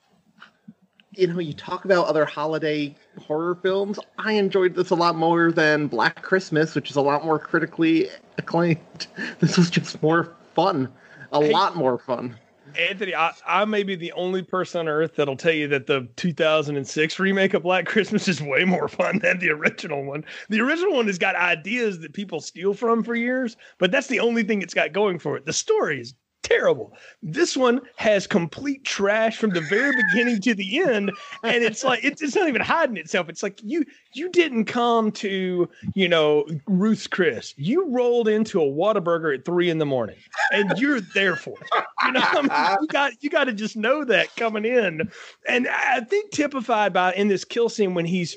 [1.20, 3.98] you know, you talk about other holiday horror films.
[4.18, 8.08] I enjoyed this a lot more than Black Christmas, which is a lot more critically
[8.38, 9.06] acclaimed.
[9.40, 10.88] This was just more fun,
[11.32, 12.36] a Hey- lot more fun.
[12.78, 16.08] Anthony, I, I may be the only person on earth that'll tell you that the
[16.14, 20.24] 2006 remake of Black Christmas is way more fun than the original one.
[20.50, 24.20] The original one has got ideas that people steal from for years, but that's the
[24.20, 25.46] only thing it's got going for it.
[25.46, 26.92] The story is terrible.
[27.22, 32.04] This one has complete trash from the very beginning to the end, and it's like
[32.04, 33.28] it's, it's not even hiding itself.
[33.28, 37.54] It's like you you didn't come to you know Ruth's Chris.
[37.56, 40.16] You rolled into a Whataburger at three in the morning,
[40.52, 41.84] and you're there for it.
[42.04, 45.10] You know, I mean, you got you got to just know that coming in,
[45.48, 48.36] and I think typified by in this kill scene when he's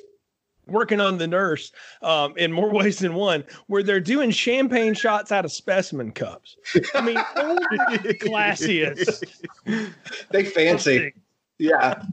[0.67, 1.71] working on the nurse
[2.01, 6.57] um, in more ways than one, where they're doing champagne shots out of specimen cups.
[6.93, 7.59] I mean, old
[8.19, 9.23] classiest.
[10.31, 11.13] they fancy,
[11.57, 12.03] yeah.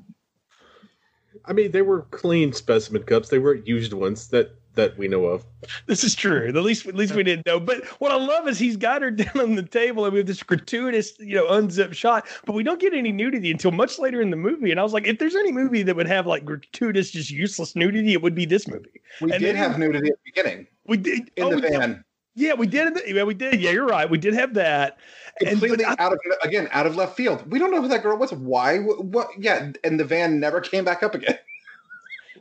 [1.47, 3.29] I mean, they were clean specimen cups.
[3.29, 4.29] They weren't used ones.
[4.29, 5.45] That that we know of.
[5.87, 6.47] This is true.
[6.49, 7.59] At least, at least we didn't know.
[7.59, 10.27] But what I love is he's got her down on the table, and we have
[10.27, 12.27] this gratuitous, you know, unzipped shot.
[12.47, 14.71] But we don't get any nudity until much later in the movie.
[14.71, 17.75] And I was like, if there's any movie that would have like gratuitous, just useless
[17.75, 19.01] nudity, it would be this movie.
[19.21, 21.63] We And did then- have nudity at the beginning We did in oh, the we-
[21.77, 22.05] van,
[22.37, 22.97] Yeah, we did.
[23.07, 23.61] Yeah, we did.
[23.61, 24.09] Yeah, you're right.
[24.09, 24.99] We did have that.
[25.41, 27.51] And completely I- out of again out of left field.
[27.51, 28.33] We don't know who that girl was.
[28.33, 28.79] Why?
[28.79, 29.05] What?
[29.05, 31.39] what yeah, and the van never came back up again.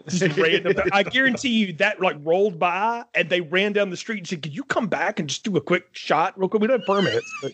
[0.10, 0.39] Just.
[0.91, 4.41] I guarantee you that like rolled by and they ran down the street and said,
[4.41, 6.62] "Could you come back and just do a quick shot real quick?
[6.62, 7.52] We don't have permits, but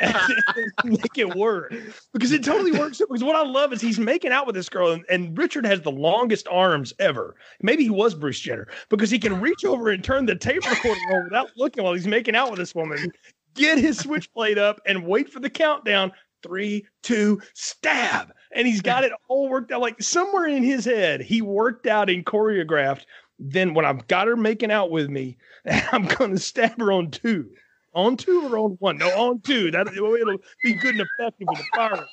[0.84, 1.74] make it work
[2.12, 2.98] because it totally works.
[2.98, 5.80] Because what I love is he's making out with this girl, and, and Richard has
[5.82, 7.36] the longest arms ever.
[7.62, 11.00] Maybe he was Bruce Jenner because he can reach over and turn the tape recorder
[11.12, 13.12] on without looking while he's making out with this woman.
[13.54, 16.12] Get his switchblade up and wait for the countdown.
[16.42, 18.32] Three, two, stab.
[18.52, 19.80] And he's got it all worked out.
[19.80, 23.04] Like somewhere in his head, he worked out and choreographed.
[23.38, 25.38] Then when I've got her making out with me,
[25.92, 27.48] I'm going to stab her on two.
[27.94, 28.98] On two or on one?
[28.98, 29.70] No, on two.
[29.70, 30.16] That it'll
[30.62, 32.06] be good and effective with the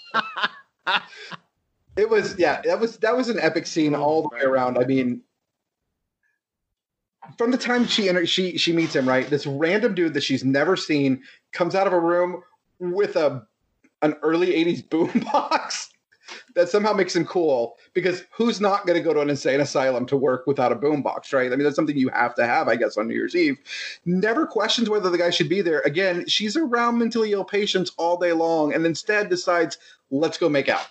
[0.85, 1.01] fire.
[1.97, 4.77] It was yeah, that was that was an epic scene all the way around.
[4.77, 5.21] I mean,
[7.39, 9.27] from the time she enter, she she meets him, right?
[9.27, 11.23] This random dude that she's never seen
[11.53, 12.43] comes out of a room
[12.79, 13.47] with a
[14.03, 15.89] an early '80s boombox
[16.55, 17.77] that somehow makes him cool.
[17.93, 21.33] Because who's not going to go to an insane asylum to work without a boombox,
[21.33, 21.51] right?
[21.51, 23.57] I mean, that's something you have to have, I guess, on New Year's Eve.
[24.05, 25.81] Never questions whether the guy should be there.
[25.81, 29.77] Again, she's around mentally ill patients all day long, and instead decides,
[30.11, 30.87] let's go make out.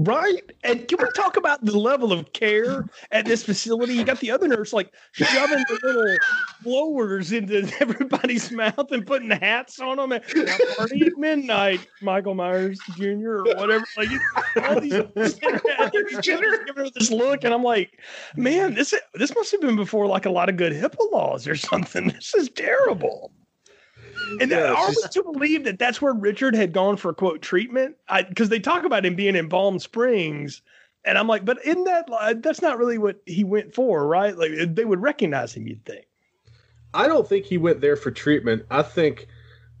[0.00, 0.48] Right?
[0.62, 3.94] And can we talk about the level of care at this facility?
[3.94, 6.16] You got the other nurse like shoving the little
[6.62, 10.20] blowers into everybody's mouth and putting hats on them.
[10.76, 13.38] Party at midnight, Michael Myers Jr.
[13.38, 13.84] or whatever.
[13.96, 14.08] Like
[14.62, 14.92] all these
[16.22, 17.98] giving her this look, and I'm like,
[18.36, 21.56] man, this this must have been before like a lot of good HIPAA laws or
[21.56, 22.06] something.
[22.06, 23.32] This is terrible.
[24.40, 27.96] And Yeah, are we to believe that that's where Richard had gone for quote treatment?
[28.28, 30.62] Because they talk about him being in Palm Springs,
[31.04, 32.08] and I'm like, but in that
[32.42, 34.36] that's not really what he went for, right?
[34.36, 36.06] Like they would recognize him, you'd think.
[36.94, 38.64] I don't think he went there for treatment.
[38.70, 39.26] I think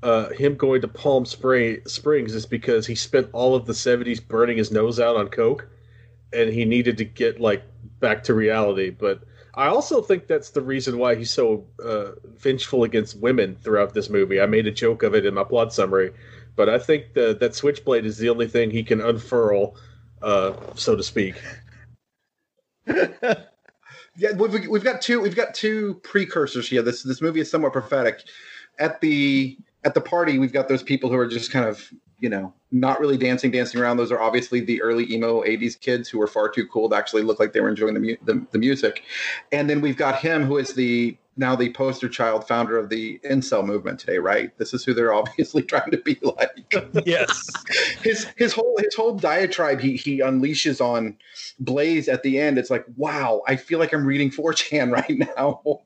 [0.02, 4.26] uh, him going to Palm Spring, Springs is because he spent all of the 70s
[4.26, 5.68] burning his nose out on coke
[6.32, 7.62] and he needed to get like
[8.00, 8.90] back to reality.
[8.90, 9.22] But
[9.54, 14.08] I also think that's the reason why he's so uh, vengeful against women throughout this
[14.10, 14.40] movie.
[14.40, 16.12] I made a joke of it in my plot summary,
[16.56, 19.76] but I think the, that switchblade is the only thing he can unfurl,
[20.22, 21.34] uh, so to speak.
[24.18, 26.82] Yeah, we've, we've got two we've got two precursors here.
[26.82, 28.24] This this movie is somewhat prophetic.
[28.80, 31.88] At the at the party, we've got those people who are just kind of
[32.20, 33.96] you know not really dancing, dancing around.
[33.96, 37.22] Those are obviously the early emo '80s kids who were far too cool to actually
[37.22, 39.02] look like they were enjoying the mu- the, the music.
[39.52, 43.20] And then we've got him who is the now the poster child founder of the
[43.20, 44.18] incel movement today.
[44.18, 44.56] Right?
[44.58, 46.74] This is who they're obviously trying to be like
[47.06, 47.48] Yes.
[48.02, 51.16] his his whole his whole diatribe he he unleashes on
[51.60, 52.58] Blaze at the end.
[52.58, 55.80] It's like, wow, I feel like I'm reading 4chan right now.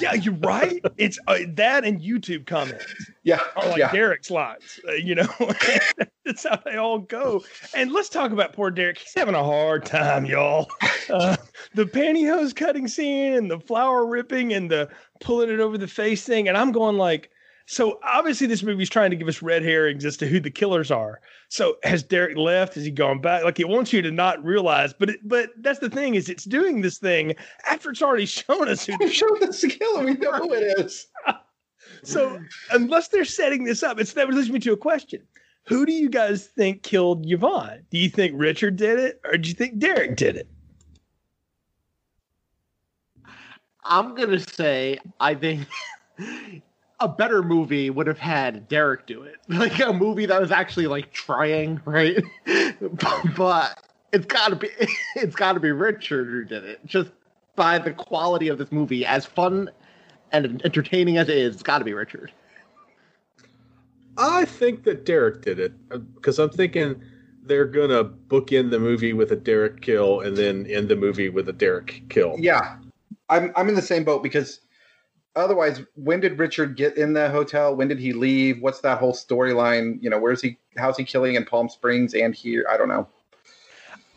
[0.00, 0.80] Yeah, you're right.
[0.96, 2.86] It's uh, that and YouTube comments.
[3.22, 3.92] Yeah, Or like yeah.
[3.92, 5.28] Derek's lines, uh, you know.
[6.24, 7.42] That's how they all go.
[7.74, 8.98] And let's talk about poor Derek.
[8.98, 10.70] He's having a hard time, y'all.
[11.08, 11.36] Uh,
[11.74, 14.88] the pantyhose cutting scene and the flower ripping and the
[15.20, 16.48] pulling it over the face thing.
[16.48, 17.30] And I'm going like,
[17.66, 20.90] so obviously this movie's trying to give us red herrings as to who the killers
[20.90, 21.20] are.
[21.52, 22.76] So has Derek left?
[22.76, 23.44] Has he gone back?
[23.44, 26.44] Like it wants you to not realize, but it, but that's the thing is it's
[26.44, 27.34] doing this thing
[27.68, 28.96] after it's already shown us who.
[29.00, 30.02] We've shown this killer.
[30.02, 31.08] We know who it is.
[32.04, 32.40] So
[32.72, 35.20] unless they're setting this up, it's that leads me to a question.
[35.66, 37.84] Who do you guys think killed Yvonne?
[37.90, 40.48] Do you think Richard did it or do you think Derek did it?
[43.84, 45.68] I'm gonna say I think
[47.02, 50.86] a better movie would have had Derek do it, like a movie that was actually
[50.86, 52.22] like trying, right?
[53.36, 53.78] but
[54.12, 54.68] it's gotta be
[55.16, 57.10] it's gotta be Richard who did it, just
[57.56, 59.70] by the quality of this movie, as fun
[60.30, 61.54] and entertaining as it is.
[61.54, 62.32] It's gotta be Richard.
[64.16, 67.02] I think that Derek did it uh, because I'm thinking
[67.42, 71.28] they're gonna book in the movie with a Derek kill and then end the movie
[71.28, 72.36] with a Derek kill.
[72.38, 72.76] Yeah,
[73.28, 74.60] I'm I'm in the same boat because
[75.36, 77.74] otherwise, when did Richard get in the hotel?
[77.74, 78.60] When did he leave?
[78.60, 80.02] What's that whole storyline?
[80.02, 80.58] You know, where's he?
[80.76, 82.66] How's he killing in Palm Springs and here?
[82.70, 83.08] I don't know.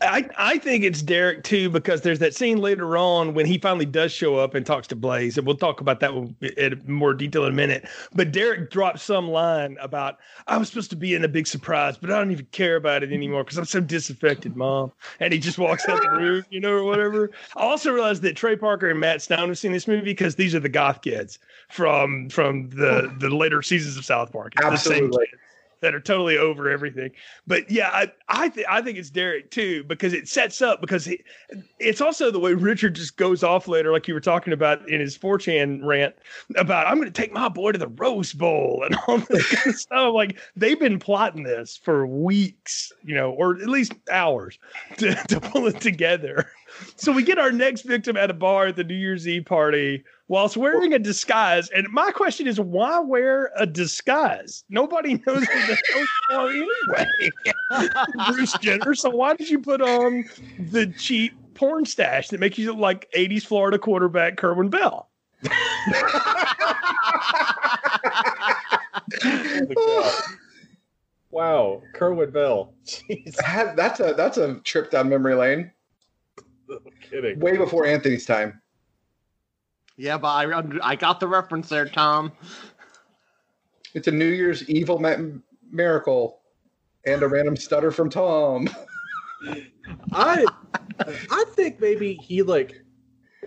[0.02, 3.86] I, I think it's Derek too because there's that scene later on when he finally
[3.86, 6.10] does show up and talks to Blaze, and we'll talk about that
[6.58, 7.88] in more detail in a minute.
[8.14, 11.96] But Derek drops some line about I was supposed to be in a big surprise,
[11.96, 14.92] but I don't even care about it anymore because I'm so disaffected, Mom.
[15.20, 17.30] And he just walks out the room, you know, or whatever.
[17.56, 20.54] I also realized that Trey Parker and Matt Stone have seen this movie because these
[20.54, 21.38] are the goth kids
[21.70, 24.52] from from the the later seasons of South Park.
[24.56, 25.26] It's Absolutely
[25.80, 27.10] that are totally over everything.
[27.46, 31.04] But yeah, I I, th- I think it's Derek too because it sets up because
[31.04, 31.22] he,
[31.78, 35.00] it's also the way Richard just goes off later, like you were talking about in
[35.00, 36.14] his 4chan rant
[36.56, 39.68] about I'm going to take my boy to the Rose Bowl and all this kind
[39.68, 40.14] of stuff.
[40.14, 44.58] Like they've been plotting this for weeks, you know, or at least hours
[44.98, 46.50] to, to pull it together.
[46.96, 50.04] So we get our next victim at a bar at the New Year's Eve party
[50.28, 51.68] whilst wearing a disguise.
[51.70, 54.64] And my question is, why wear a disguise?
[54.68, 55.78] Nobody knows who the
[56.30, 57.30] hell you are anyway,
[58.32, 58.94] Bruce Jenner.
[58.94, 60.24] So why did you put on
[60.58, 65.08] the cheap porn stash that makes you look like 80s Florida quarterback Kerwin Bell?
[71.30, 72.72] wow, Kerwin Bell.
[72.84, 73.36] Jeez.
[73.76, 75.70] That's a that's a trip down memory lane.
[76.68, 77.38] No kidding.
[77.38, 78.60] Way before Anthony's time.
[79.96, 82.32] Yeah, but I I got the reference there, Tom.
[83.94, 85.16] It's a New Year's evil ma-
[85.70, 86.40] miracle,
[87.06, 88.68] and a random stutter from Tom.
[90.12, 90.44] I
[91.08, 92.82] I think maybe he like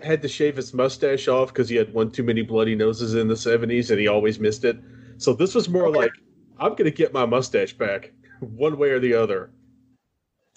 [0.02, 3.28] had to shave his mustache off because he had one too many bloody noses in
[3.28, 4.76] the seventies, and he always missed it.
[5.18, 5.98] So this was more Okay.
[5.98, 6.14] like
[6.58, 9.50] I'm gonna get my mustache back, one way or the other.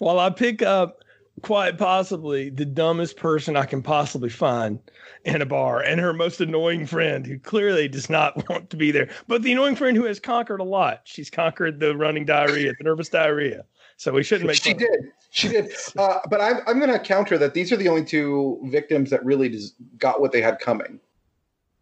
[0.00, 1.03] Well, I pick up
[1.44, 4.78] quite possibly the dumbest person I can possibly find
[5.24, 8.90] in a bar and her most annoying friend who clearly does not want to be
[8.90, 11.02] there, but the annoying friend who has conquered a lot.
[11.04, 13.64] She's conquered the running diarrhea, the nervous diarrhea.
[13.98, 14.78] So we shouldn't make she fun.
[14.78, 15.12] did.
[15.30, 15.72] She did.
[15.96, 19.24] Uh, but I'm, I'm going to counter that these are the only two victims that
[19.24, 20.98] really just got what they had coming.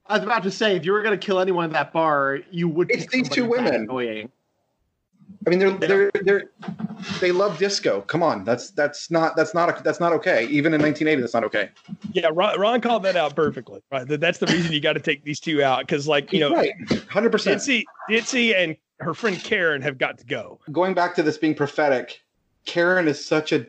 [0.06, 2.40] I was about to say, if you were going to kill anyone at that bar,
[2.50, 2.90] you would.
[2.90, 3.82] It's pick these two somebody that women.
[3.82, 4.30] Annoying.
[5.46, 6.50] I mean, they're they're they're
[7.20, 8.02] they love disco.
[8.02, 10.46] Come on, that's that's not that's not a, that's not okay.
[10.46, 11.70] Even in 1980, that's not okay.
[12.12, 13.82] Yeah, Ron, Ron called that out perfectly.
[13.90, 16.54] Right, that's the reason you got to take these two out because, like, you know,
[16.54, 16.72] right,
[17.08, 17.60] hundred percent.
[17.60, 20.60] Ditzy, Ditzy, and her friend Karen have got to go.
[20.70, 22.22] Going back to this being prophetic,
[22.64, 23.66] Karen is such a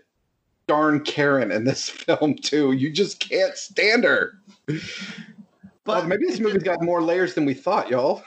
[0.68, 2.74] darn Karen in this film too.
[2.74, 4.34] You just can't stand her.
[4.66, 4.78] But
[5.86, 8.24] Well, maybe this movie's got more layers than we thought, y'all.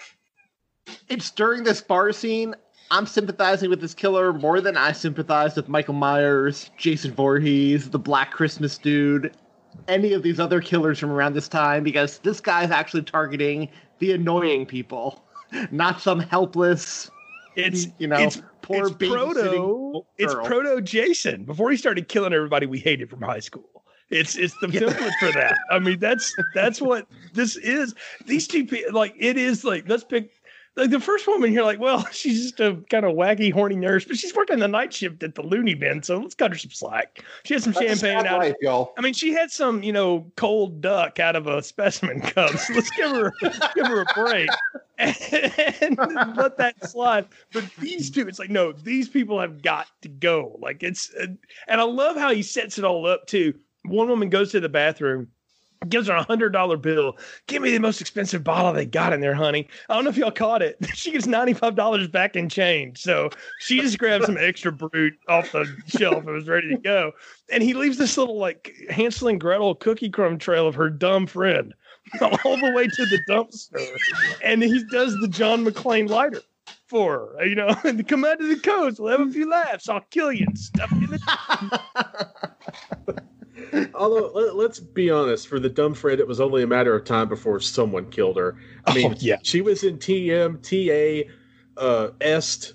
[1.09, 2.55] it's during this bar scene.
[2.91, 7.99] I'm sympathizing with this killer more than I sympathize with Michael Myers, Jason Voorhees, the
[7.99, 9.35] Black Christmas dude,
[9.89, 13.69] any of these other killers from around this time because this guy's actually targeting
[13.99, 15.25] the annoying people,
[15.71, 17.11] not some helpless,
[17.57, 20.05] It's you know, it's poor it's proto.
[20.19, 23.85] It's proto Jason before he started killing everybody we hated from high school.
[24.11, 24.81] It's it's the Yeah.
[24.81, 25.59] template for that.
[25.71, 27.95] I mean that's that's what this is.
[28.27, 30.31] These two people like it is like let's pick
[30.77, 34.05] like the first woman here like well she's just a kind of wacky horny nurse
[34.05, 36.71] but she's working the night shift at the loony bin so let's cut her some
[36.71, 37.23] slack.
[37.45, 38.47] She had some That's champagne out.
[38.47, 38.93] Of, y'all.
[38.97, 42.57] I mean she had some you know cold duck out of a specimen cup.
[42.57, 43.33] So let's give her
[43.75, 44.51] give her a break
[44.99, 45.99] and
[46.37, 47.27] let that slide.
[47.53, 50.59] But these two, it's like, no, these people have got to go.
[50.61, 53.55] Like it's, and I love how he sets it all up too.
[53.85, 55.29] One woman goes to the bathroom,
[55.89, 57.17] gives her a hundred dollar bill.
[57.47, 59.69] Give me the most expensive bottle they got in there, honey.
[59.89, 60.77] I don't know if y'all caught it.
[60.97, 63.03] She gets ninety five dollars back in change.
[63.03, 63.31] So
[63.61, 67.13] she just grabs some extra brute off the shelf and was ready to go.
[67.51, 71.27] And he leaves this little like Hansel and Gretel cookie crumb trail of her dumb
[71.27, 71.75] friend
[72.21, 73.87] all the way to the dumpster.
[74.43, 76.43] And he does the John McClane lighter
[76.87, 78.99] for her, you know, and come out to the coast.
[78.99, 79.89] We'll have a few laughs.
[79.89, 81.11] I'll kill you and stuff you in
[83.07, 83.23] the
[83.95, 87.29] Although let, let's be honest, for the dumb it was only a matter of time
[87.29, 88.57] before someone killed her.
[88.87, 89.37] I mean, Oh, yeah.
[89.43, 91.31] she was in TM, TA,
[91.81, 92.75] uh, Est.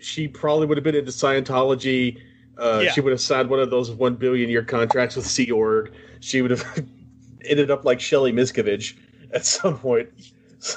[0.00, 2.18] She probably would have been into Scientology.
[2.58, 2.92] Uh, Yeah.
[2.92, 5.92] She would have signed one of those one billion year contracts with Sea Org.
[6.20, 6.64] She would have
[7.44, 8.96] ended up like Shelly Miscavige
[9.32, 10.08] at some point.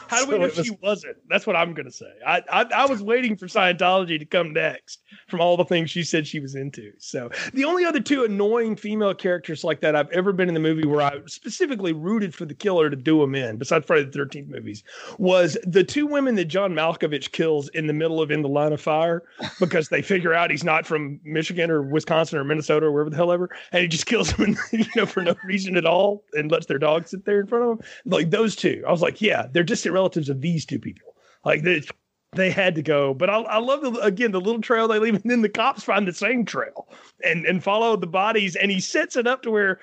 [0.08, 1.18] How do we So know was- she wasn't?
[1.30, 2.12] That's what I'm going to say.
[2.26, 6.04] I, I I was waiting for Scientology to come next from all the things she
[6.04, 6.92] said she was into.
[6.98, 10.60] So the only other two annoying female characters like that I've ever been in the
[10.60, 14.12] movie where I specifically rooted for the killer to do them in, besides Friday the
[14.12, 14.84] Thirteenth movies,
[15.18, 18.74] was the two women that John Malkovich kills in the middle of In the Line
[18.74, 19.24] of Fire
[19.60, 23.16] because they figure out he's not from Michigan or Wisconsin or Minnesota or wherever the
[23.16, 26.52] hell ever, and he just kills them, you know, for no reason at all, and
[26.52, 27.86] lets their dog sit there in front of him.
[28.06, 31.16] Like those two, I was like, yeah, they're distant relatives of these two people.
[31.46, 31.88] Like this,
[32.34, 33.14] they had to go.
[33.14, 35.84] But I, I love the again the little trail they leave, and then the cops
[35.84, 36.88] find the same trail
[37.24, 39.80] and and follow the bodies, and he sets it up to where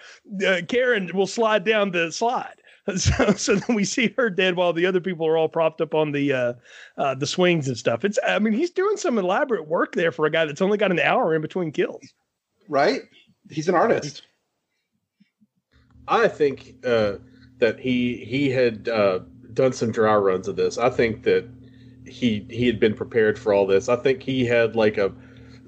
[0.47, 2.55] uh, Karen will slide down the slide.
[2.97, 5.93] So, so then we see her dead while the other people are all propped up
[5.93, 6.53] on the uh,
[6.97, 8.05] uh, the swings and stuff.
[8.05, 10.93] It's I mean he's doing some elaborate work there for a guy that's only got
[10.93, 12.15] an hour in between kills.
[12.69, 13.01] Right?
[13.51, 14.23] He's an artist.
[16.07, 17.15] I think uh,
[17.59, 19.21] that he he had uh,
[19.57, 20.79] done some dry runs of this.
[20.79, 21.49] I think that
[22.07, 23.89] he he had been prepared for all this.
[23.89, 25.13] I think he had like a,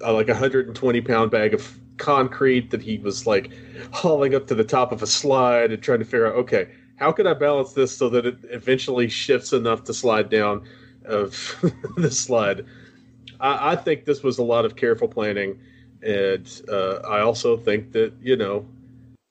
[0.02, 3.50] a like a hundred and twenty pound bag of concrete that he was like
[3.92, 7.10] hauling up to the top of a slide and trying to figure out okay how
[7.10, 10.62] can I balance this so that it eventually shifts enough to slide down
[11.04, 11.56] of
[11.96, 12.66] the slide.
[13.40, 15.58] I, I, think this was a lot of careful planning,
[16.02, 18.66] and uh, I also think that you know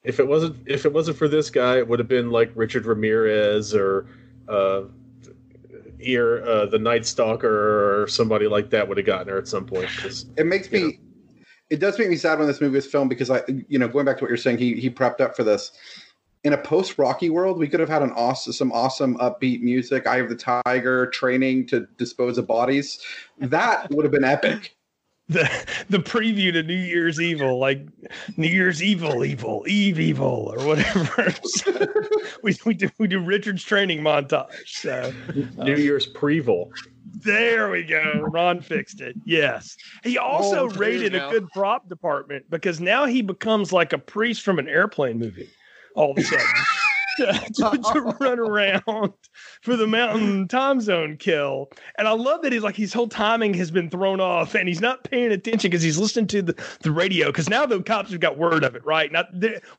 [0.03, 2.85] if it wasn't if it wasn't for this guy, it would have been like Richard
[2.85, 4.07] Ramirez or
[4.47, 4.83] uh,
[5.99, 9.65] ear uh, the Night Stalker or somebody like that would have gotten her at some
[9.65, 9.89] point.
[10.37, 10.83] It makes me.
[10.83, 10.91] Know.
[11.69, 14.05] It does make me sad when this movie was filmed because I, you know, going
[14.05, 15.71] back to what you're saying, he he prepped up for this.
[16.43, 20.07] In a post Rocky world, we could have had an awesome, some awesome upbeat music.
[20.07, 22.99] Eye of the Tiger, training to dispose of bodies.
[23.39, 24.76] That would have been epic
[25.29, 25.49] the
[25.89, 27.85] the preview to New Year's Evil, like
[28.37, 31.31] New Year's Evil, Evil, Eve Evil, or whatever.
[31.43, 31.87] so
[32.43, 34.51] we we do we do Richard's training montage.
[34.65, 35.13] So
[35.57, 36.69] New uh, Year's Previl.
[37.05, 38.25] There we go.
[38.29, 39.15] Ron fixed it.
[39.25, 39.75] Yes.
[40.03, 44.43] He also oh, rated a good prop department because now he becomes like a priest
[44.43, 45.49] from an airplane movie
[45.95, 46.45] all of a sudden
[47.17, 49.13] to, to, to run around
[49.61, 51.69] for the mountain time zone kill.
[51.97, 54.81] And I love that he's like his whole timing has been thrown off and he's
[54.81, 57.27] not paying attention because he's listening to the, the radio.
[57.27, 59.11] Because now the cops have got word of it, right?
[59.11, 59.25] Now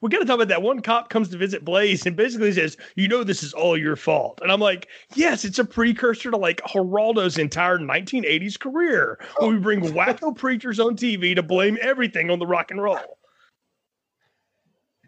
[0.00, 0.62] we got to talk about that.
[0.62, 3.96] One cop comes to visit Blaze and basically says, You know, this is all your
[3.96, 4.40] fault.
[4.42, 9.58] And I'm like, Yes, it's a precursor to like Geraldo's entire 1980s career where we
[9.58, 13.18] bring wacko preachers on TV to blame everything on the rock and roll.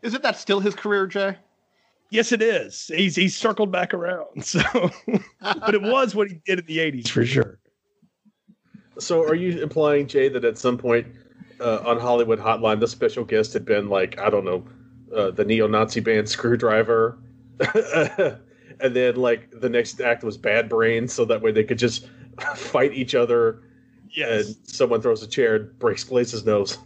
[0.03, 1.37] Isn't that still his career, Jay?
[2.11, 2.91] Yes, it is.
[2.95, 4.27] He's he's circled back around.
[4.45, 4.61] So,
[5.41, 7.59] but it was what he did in the '80s for sure.
[8.99, 11.07] So, are you implying, Jay, that at some point
[11.61, 14.65] uh, on Hollywood Hotline, the special guest had been like, I don't know,
[15.15, 17.17] uh, the neo-Nazi band Skrewdriver,
[18.81, 22.09] and then like the next act was Bad Brains, so that way they could just
[22.57, 23.63] fight each other.
[24.11, 24.49] Yes.
[24.49, 26.77] And someone throws a chair and breaks Blaze's nose.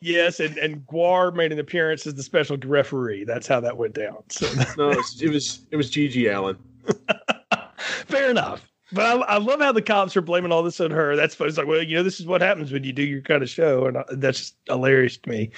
[0.00, 3.24] Yes, and, and GWAR made an appearance as the special referee.
[3.24, 4.22] That's how that went down.
[4.28, 4.46] So
[4.78, 6.56] no, it was, it was it was GG Allin.
[8.06, 8.66] Fair enough.
[8.92, 11.14] But I, I, love how the cops are blaming all this on her.
[11.14, 13.42] That's it's like, well, you know, this is what happens when you do your kind
[13.42, 15.50] of show, and I, that's just hilarious to me.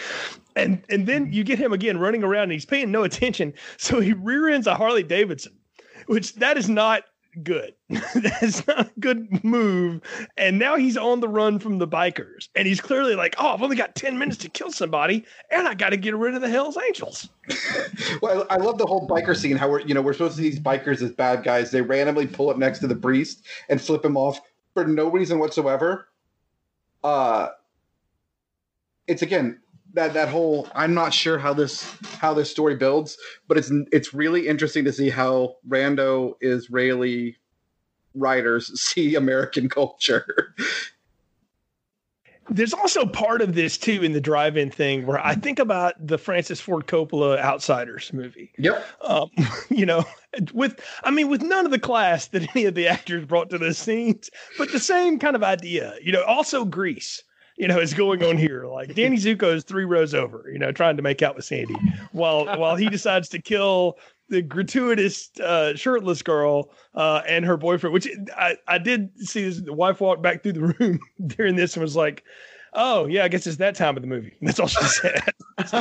[0.55, 4.01] And and then you get him again running around, and he's paying no attention, so
[4.01, 5.53] he rear ends a Harley Davidson,
[6.07, 7.05] which that is not
[7.43, 7.75] good.
[8.15, 10.03] That's not a good move.
[10.37, 12.49] And now he's on the run from the bikers.
[12.55, 15.75] And he's clearly like, oh, I've only got 10 minutes to kill somebody, and I
[15.75, 17.29] got to get rid of the Hells Angels.
[18.23, 20.51] well, I love the whole biker scene, how we're, you know, we're supposed to see
[20.51, 21.71] these bikers as bad guys.
[21.71, 24.41] They randomly pull up next to the priest and flip him off
[24.75, 26.09] for no reason whatsoever.
[27.05, 27.49] Uh,
[29.07, 29.61] it's again
[29.95, 31.85] that that whole I'm not sure how this
[32.19, 33.17] how this story builds,
[33.49, 37.37] but it's it's really interesting to see how rando Israeli
[38.15, 40.55] writers see American culture.
[42.51, 46.19] There's also part of this too in the drive-in thing where I think about the
[46.19, 48.51] Francis Ford Coppola Outsiders movie.
[48.59, 48.85] Yep.
[49.01, 49.31] Um,
[49.71, 50.05] you know,
[50.53, 53.59] with I mean, with none of the class that any of the actors brought to
[53.59, 54.29] the scenes,
[54.59, 55.95] but the same kind of idea.
[56.03, 57.23] You know, also Grease
[57.63, 58.67] you know, is going on here.
[58.67, 61.77] Like Danny Zuko is three rows over, you know, trying to make out with Sandy,
[62.11, 63.99] while while he decides to kill
[64.29, 67.95] the gratuitous uh, shirtless girl uh, and her boyfriend.
[67.95, 70.99] Which I, I did see this, the wife walk back through the room
[71.29, 72.25] during this and was like,
[72.75, 75.23] "Oh yeah, I guess it's that time of the movie." That's all she said.
[75.57, 75.73] but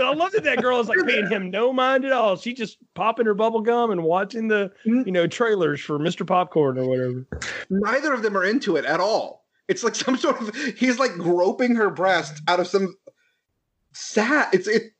[0.00, 2.36] I love that that girl is like paying him no mind at all.
[2.36, 6.24] She just popping her bubble gum and watching the you know trailers for Mr.
[6.24, 7.26] Popcorn or whatever.
[7.68, 9.45] Neither of them are into it at all.
[9.68, 12.96] It's like some sort of he's like groping her breast out of some
[13.92, 14.48] sad.
[14.52, 14.92] It's it.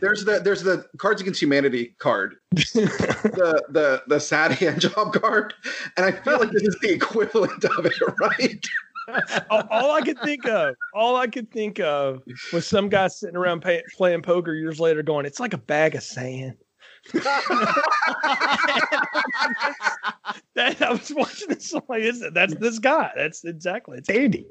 [0.00, 5.54] There's the there's the Cards Against Humanity card, the the the sad hand job card,
[5.96, 8.66] and I feel like this is the equivalent of it, right?
[9.50, 12.22] all, I could think of, all I could think of,
[12.52, 15.94] was some guy sitting around pay, playing poker years later, going, "It's like a bag
[15.94, 16.56] of sand."
[20.54, 21.72] That I was watching this.
[21.74, 22.34] I'm like, is it?
[22.34, 23.10] That's this guy.
[23.16, 23.98] That's exactly.
[23.98, 24.46] It's Andy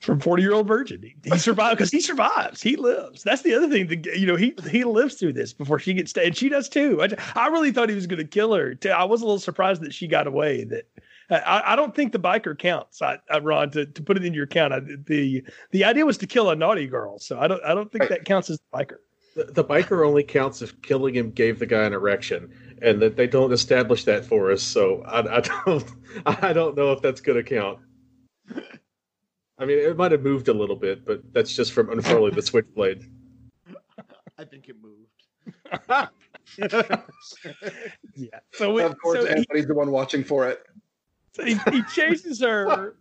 [0.00, 1.02] from Forty Year Old Virgin.
[1.02, 2.62] He, he survived because he survives.
[2.62, 3.22] He lives.
[3.22, 3.88] That's the other thing.
[3.88, 7.02] That, you know, he he lives through this before she gets and she does too.
[7.02, 8.74] I, I really thought he was going to kill her.
[8.74, 8.90] Too.
[8.90, 10.64] I was a little surprised that she got away.
[10.64, 10.84] That
[11.30, 13.02] I, I don't think the biker counts.
[13.02, 14.72] I, I Ron to, to put it in your count.
[14.72, 17.90] I, the the idea was to kill a naughty girl, so I don't I don't
[17.90, 18.10] think Right.
[18.10, 18.96] that counts as the biker.
[19.40, 23.16] The, the biker only counts if killing him gave the guy an erection, and that
[23.16, 24.62] they don't establish that for us.
[24.62, 25.84] So I, I don't,
[26.26, 27.78] I don't know if that's going to count.
[29.58, 32.42] I mean, it might have moved a little bit, but that's just from unfurling the
[32.42, 33.04] switchblade.
[34.38, 35.06] I think it moved.
[38.16, 38.40] Yeah.
[38.52, 40.66] So, we, of course, so he, the one watching for it.
[41.32, 42.96] so he, he chases her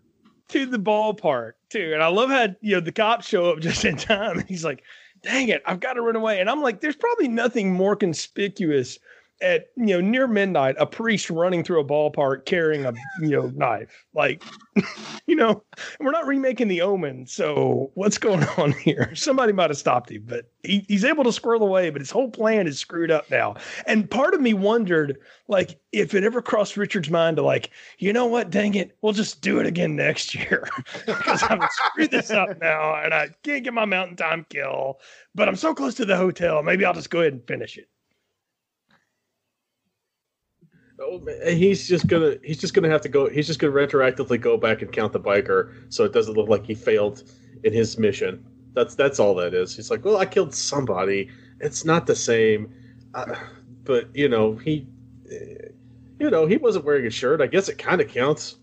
[0.49, 3.85] to the ballpark too, and I love how you know the cops show up just
[3.85, 4.39] in time.
[4.39, 4.83] And he's like,
[5.21, 8.99] "Dang it, I've got to run away!" And I'm like, "There's probably nothing more conspicuous."
[9.41, 13.47] At you know near midnight, a priest running through a ballpark carrying a you know
[13.55, 14.43] knife, like
[15.27, 15.63] you know,
[15.99, 19.13] we're not remaking the Omen, so what's going on here?
[19.15, 21.89] Somebody might have stopped him, but he, he's able to squirrel away.
[21.89, 23.55] But his whole plan is screwed up now.
[23.85, 25.17] And part of me wondered,
[25.47, 29.13] like, if it ever crossed Richard's mind to like, you know what, dang it, we'll
[29.13, 30.67] just do it again next year
[31.05, 34.99] because I've screwed this up now and I can't get my mountain time kill.
[35.35, 37.87] But I'm so close to the hotel, maybe I'll just go ahead and finish it.
[41.01, 43.29] Oh, he's just gonna he's just gonna have to go.
[43.29, 46.65] He's just gonna retroactively go back and count the biker, so it doesn't look like
[46.65, 47.23] he failed
[47.63, 48.45] in his mission.
[48.73, 49.75] That's that's all that is.
[49.75, 51.29] He's like, well, I killed somebody.
[51.61, 52.73] It's not the same,
[53.13, 53.35] uh,
[53.83, 54.87] but you know he,
[55.31, 55.69] eh,
[56.19, 57.41] you know he wasn't wearing a shirt.
[57.41, 58.57] I guess it kind of counts.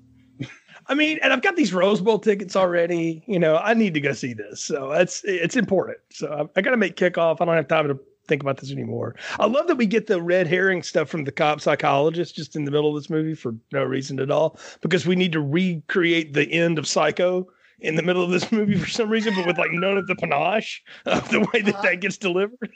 [0.89, 3.25] I mean, and I've got these Rose Bowl tickets already.
[3.27, 5.99] You know, I need to go see this, so it's it's important.
[6.11, 7.39] So I, I got to make kickoff.
[7.41, 9.15] I don't have time to think about this anymore.
[9.39, 12.65] I love that we get the red herring stuff from the cop psychologist just in
[12.65, 16.33] the middle of this movie for no reason at all, because we need to recreate
[16.35, 17.47] the end of Psycho
[17.81, 20.15] in the middle of this movie for some reason, but with like none of the
[20.17, 22.71] panache of the way that that gets delivered.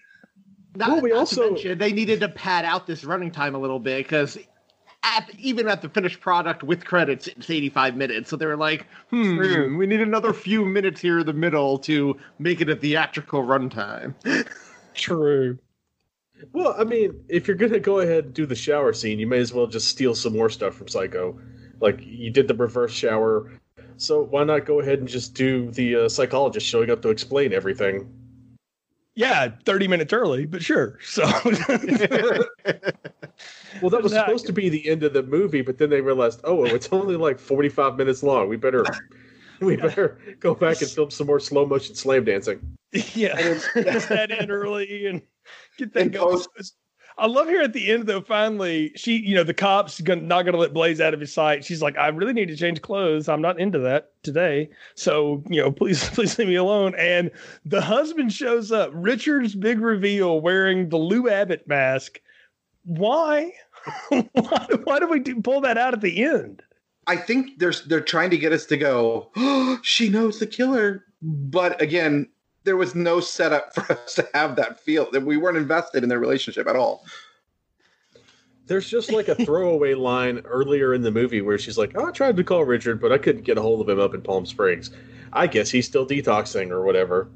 [0.77, 3.81] Not, Well, we also- mention, they needed to pad out this running time a little
[3.81, 4.39] bit because
[5.03, 8.29] at even at the finished product with credits, it's 85 minutes.
[8.31, 12.17] So they were like, hmm, we need another few minutes here in the middle to
[12.39, 14.15] make it a theatrical runtime.
[15.01, 15.59] True.
[16.53, 19.39] Well, I mean, if you're gonna go ahead and do the shower scene, you may
[19.39, 21.39] as well just steal some more stuff from Psycho.
[21.81, 23.51] Like you did the reverse shower,
[23.97, 27.53] so why not go ahead and just do the uh, psychologist showing up to explain
[27.55, 28.11] everything?
[29.15, 30.99] Yeah, 30 minutes early, but sure.
[31.03, 31.25] So
[33.81, 34.19] Well, that was Exactly.
[34.19, 37.17] supposed to be the end of the movie, but then they realized, oh, it's only
[37.17, 38.49] like 45 minutes long.
[38.49, 38.85] We better,
[39.61, 42.77] we better go back and film some more slow motion slam dancing.
[43.15, 45.23] yeah, And fix that in early and
[45.79, 46.41] get that And going.
[47.19, 48.23] I love here at the end though.
[48.23, 51.33] Finally, she, you know, the cops gonna, not going to let Blaze out of his
[51.33, 51.65] sight.
[51.65, 53.29] She's like, I really need to change clothes.
[53.29, 54.71] I'm not into that today.
[54.95, 56.95] So, you know, please, please leave me alone.
[56.97, 57.31] And
[57.65, 58.91] the husband shows up.
[58.95, 62.21] Richard's big reveal, wearing the Lou Abbott mask.
[62.85, 63.53] Why?
[64.09, 66.63] why, why do we do, pull that out at the end?
[67.07, 69.31] I think they're they're trying to get us to go.
[69.37, 72.29] Oh, she knows the killer, but again,
[72.71, 76.09] there was no setup for us to have that feel that we weren't invested in
[76.09, 77.05] their relationship at all.
[78.67, 82.13] There's just like a throwaway line earlier in the movie where she's like, oh, I
[82.13, 84.47] tried to call Richard, but I couldn't get a hold of him up in Palm
[84.47, 84.93] Springs.
[85.33, 87.29] I guess he's still detoxing or whatever.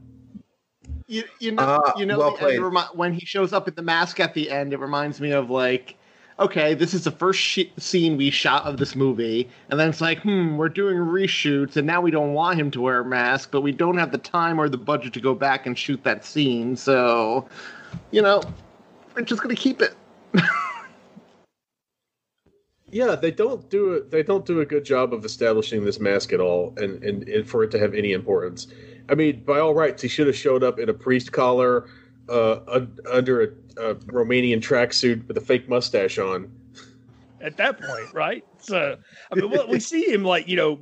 [1.09, 3.83] You, you know, Ah, you know, well the- remi- when he shows up at the
[3.83, 5.97] mask at the end, it reminds me of like,
[6.39, 10.01] okay, this is the first sh- scene we shot of this movie, and then it's
[10.01, 13.51] like, hmm, we're doing reshoots, and now we don't want him to wear a mask,
[13.51, 16.25] but we don't have the time or the budget to go back and shoot that
[16.25, 17.49] scene, so,
[18.11, 18.43] you know,
[19.15, 19.95] we're just gonna keep it.
[22.95, 24.13] Yeah, they don't do it.
[24.13, 27.45] They don't do a good job of establishing this mask at all, and, and, and
[27.45, 28.69] for it to have any importance.
[29.09, 31.87] I mean, by all rights, he should have showed up in a priest collar,
[32.29, 33.47] uh, un- under a,
[33.77, 36.51] a Romanian tracksuit with a fake mustache on.
[37.41, 38.45] at that point, right?
[38.59, 38.97] So,
[39.31, 40.81] I mean, well, we see him like you know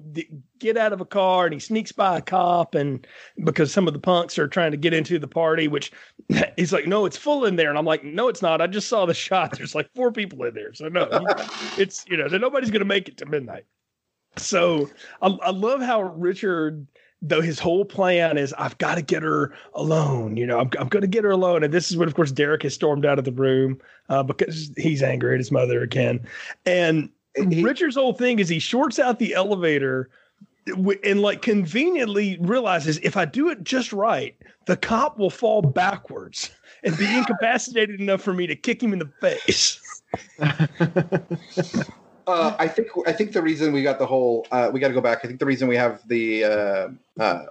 [0.61, 3.05] get out of a car and he sneaks by a cop, and
[3.43, 5.91] because some of the punks are trying to get into the party, which
[6.57, 8.61] he's like, no, it's full in there, and I'm like, no, it's not.
[8.61, 9.57] I just saw the shot.
[9.57, 11.09] There's like four people in there, so no,
[11.77, 13.65] it's you know nobody's gonna make it to midnight.
[14.37, 14.89] So
[15.21, 16.87] I, I love how Richard.
[17.25, 20.37] Though his whole plan is, I've got to get her alone.
[20.37, 21.63] You know, I'm, I'm going to get her alone.
[21.63, 24.73] And this is when, of course, Derek has stormed out of the room uh, because
[24.77, 26.27] he's angry at his mother again.
[26.67, 30.11] And He- Richard's whole thing is he shorts out the elevator
[31.05, 36.51] and like conveniently realizes if I do it just right, the cop will fall backwards
[36.83, 40.03] and be incapacitated enough for me to kick him in the face.
[42.27, 44.95] Uh, I think I think the reason we got the whole uh, we got to
[44.95, 45.21] go back.
[45.25, 47.45] I think the reason we have the uh, uh,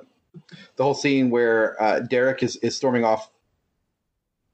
[0.75, 3.31] the whole scene where uh, Derek is, is storming off.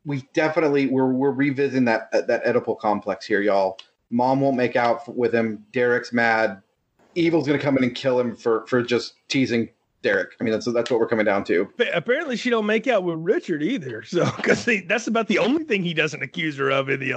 [0.05, 3.77] We definitely we're we're revisiting that that Oedipal complex here, y'all.
[4.09, 5.65] Mom won't make out with him.
[5.71, 6.61] Derek's mad.
[7.15, 9.69] Evil's gonna come in and kill him for for just teasing
[10.01, 10.31] Derek.
[10.39, 11.69] I mean, that's that's what we're coming down to.
[11.77, 14.03] But apparently, she don't make out with Richard either.
[14.07, 17.13] So, because that's about the only thing he doesn't accuse her of in the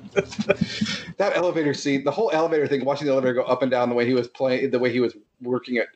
[1.16, 3.94] that elevator scene, the whole elevator thing, watching the elevator go up and down, the
[3.94, 5.88] way he was playing, the way he was working it.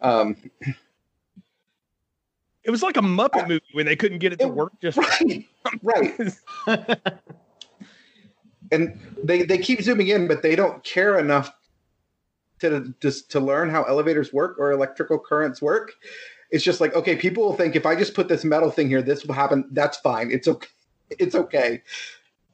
[0.00, 0.36] Um,
[2.64, 5.48] it was like a Muppet movie when they couldn't get it to work just right.
[5.82, 6.34] right.
[8.72, 11.52] and they they keep zooming in, but they don't care enough
[12.60, 15.92] to just to learn how elevators work or electrical currents work.
[16.50, 19.02] It's just like okay, people will think if I just put this metal thing here,
[19.02, 19.66] this will happen.
[19.72, 20.30] That's fine.
[20.30, 20.68] It's okay.
[21.18, 21.82] It's okay.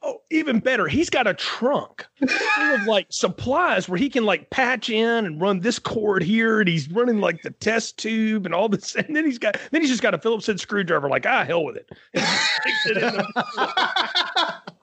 [0.09, 4.49] Oh, even better, he's got a trunk full of like supplies where he can like
[4.51, 8.55] patch in and run this cord here, and he's running like the test tube and
[8.55, 11.25] all this, and then he's got then he's just got a Phillips head screwdriver, like
[11.25, 13.25] ah hell with it, it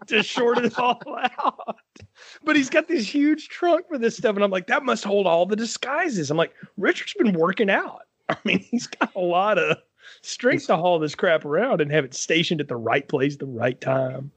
[0.09, 1.01] to short it all
[1.43, 1.79] out.
[2.45, 5.27] But he's got this huge trunk for this stuff, and I'm like, that must hold
[5.27, 6.31] all the disguises.
[6.31, 8.03] I'm like, Richard's been working out.
[8.29, 9.79] I mean, he's got a lot of
[10.21, 13.47] strength to haul this crap around and have it stationed at the right place, the
[13.47, 14.31] right time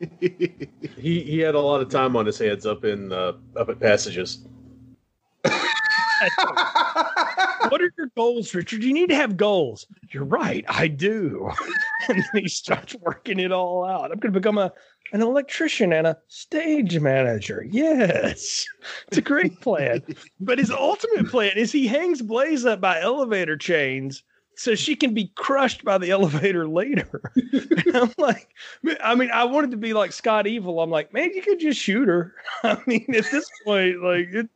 [0.00, 3.80] he he had a lot of time on his hands up in uh, up at
[3.80, 4.46] passages.
[7.68, 8.82] what are your goals, Richard?
[8.82, 9.86] You need to have goals.
[10.10, 11.50] You're right, I do.
[12.08, 14.10] and then he starts working it all out.
[14.10, 14.72] I'm going to become a
[15.12, 17.64] an electrician and a stage manager.
[17.70, 18.66] Yes,
[19.08, 20.02] it's a great plan.
[20.40, 24.22] but his ultimate plan is he hangs Blaze up by elevator chains
[24.56, 27.22] so she can be crushed by the elevator later.
[27.94, 28.48] I'm like,
[29.02, 30.80] I mean, I wanted to be like Scott Evil.
[30.80, 32.34] I'm like, man, you could just shoot her.
[32.62, 34.48] I mean, at this point, like, it,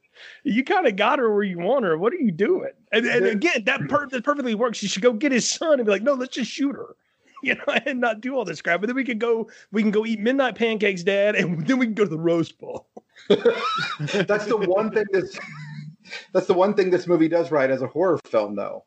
[0.44, 1.96] you kind of got her where you want her.
[1.96, 2.72] What are you doing?
[2.92, 4.82] And, and again, that, per- that perfectly works.
[4.82, 6.96] You should go get his son and be like, no, let's just shoot her.
[7.40, 8.80] You know, and not do all this crap.
[8.80, 11.86] But then we can go, we can go eat midnight pancakes, Dad, and then we
[11.86, 12.88] can go to the roast bowl.
[13.28, 15.38] that's the one thing that's
[16.32, 18.84] that's the one thing this movie does right as a horror film, though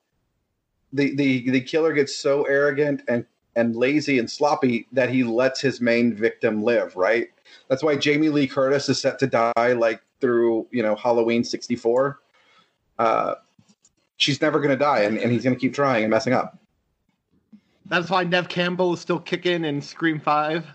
[0.94, 3.26] the the the killer gets so arrogant and
[3.56, 6.96] and lazy and sloppy that he lets his main victim live.
[6.96, 7.30] Right.
[7.68, 12.20] That's why Jamie Lee Curtis is set to die like through you know Halloween '64.
[13.00, 13.36] Uh,
[14.18, 16.58] she's never going to die, and, and he's going to keep trying and messing up.
[17.88, 20.66] That's why Neve Campbell is still kicking in Scream Five,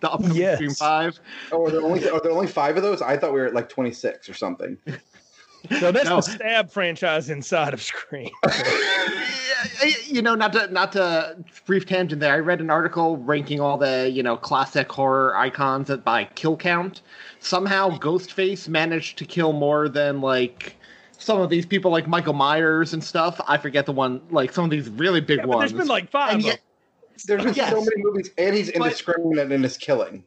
[0.00, 0.56] the upcoming yes.
[0.56, 1.20] Scream Five.
[1.52, 3.02] Oh, are there only are there only five of those?
[3.02, 4.76] I thought we were at like twenty six or something.
[5.78, 6.16] So that's no.
[6.16, 8.30] the stab franchise inside of Scream.
[10.06, 11.36] you know, not to not to
[11.66, 12.34] brief tangent there.
[12.34, 17.02] I read an article ranking all the you know classic horror icons by kill count.
[17.40, 20.76] Somehow, Ghostface managed to kill more than like
[21.18, 23.40] some of these people, like Michael Myers and stuff.
[23.46, 25.70] I forget the one, like some of these really big yeah, ones.
[25.70, 26.40] There's been like five.
[26.40, 26.60] Yet,
[27.26, 27.70] there's been yes.
[27.70, 30.24] so many movies, and he's indiscriminate in his killing.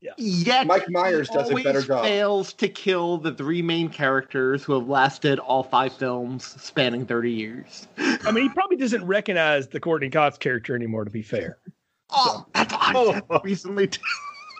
[0.00, 0.12] Yeah.
[0.16, 2.04] Yet Mike Myers does a better job.
[2.04, 7.32] Fails to kill the three main characters who have lasted all five films, spanning thirty
[7.32, 7.86] years.
[7.98, 11.04] I mean, he probably doesn't recognize the Courteney Cox character anymore.
[11.04, 11.58] To be fair.
[12.12, 12.46] Oh, so.
[12.54, 13.40] that's what oh.
[13.44, 13.86] recently.
[13.86, 14.00] Too.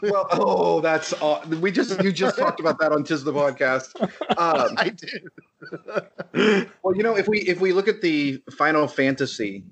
[0.03, 4.01] well, oh, that's uh, we just you just talked about that on Tis the podcast.
[4.39, 6.71] Um, I did.
[6.85, 9.65] well, you know, if we if we look at the Final Fantasy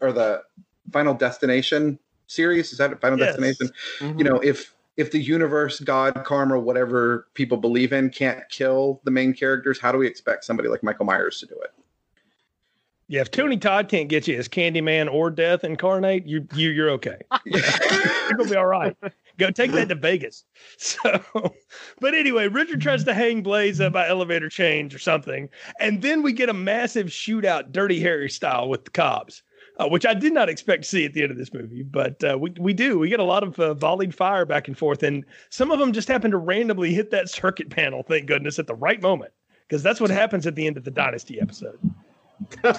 [0.00, 0.42] or the
[0.90, 2.72] Final Destination series?
[2.72, 3.36] Is that Final yes.
[3.36, 3.70] Destination?
[4.00, 4.18] Mm-hmm.
[4.18, 9.10] You know, if if the universe, God, karma, whatever people believe in, can't kill the
[9.10, 11.72] main characters, how do we expect somebody like Michael Myers to do it?
[13.06, 16.90] Yeah, if Tony Todd can't get you as Candyman or Death incarnate, you you you're
[16.90, 17.18] okay.
[17.44, 18.96] you're be all right.
[19.36, 20.44] Go take that to Vegas.
[20.78, 21.20] So,
[22.00, 25.50] but anyway, Richard tries to hang Blaze up by elevator chains or something,
[25.80, 29.42] and then we get a massive shootout, Dirty Harry style, with the cops
[29.78, 32.22] uh, which I did not expect to see at the end of this movie, but
[32.22, 32.98] uh, we we do.
[32.98, 35.92] We get a lot of uh, volleyed fire back and forth, and some of them
[35.92, 38.02] just happen to randomly hit that circuit panel.
[38.02, 39.32] Thank goodness at the right moment,
[39.66, 41.78] because that's what happens at the end of the Dynasty episode.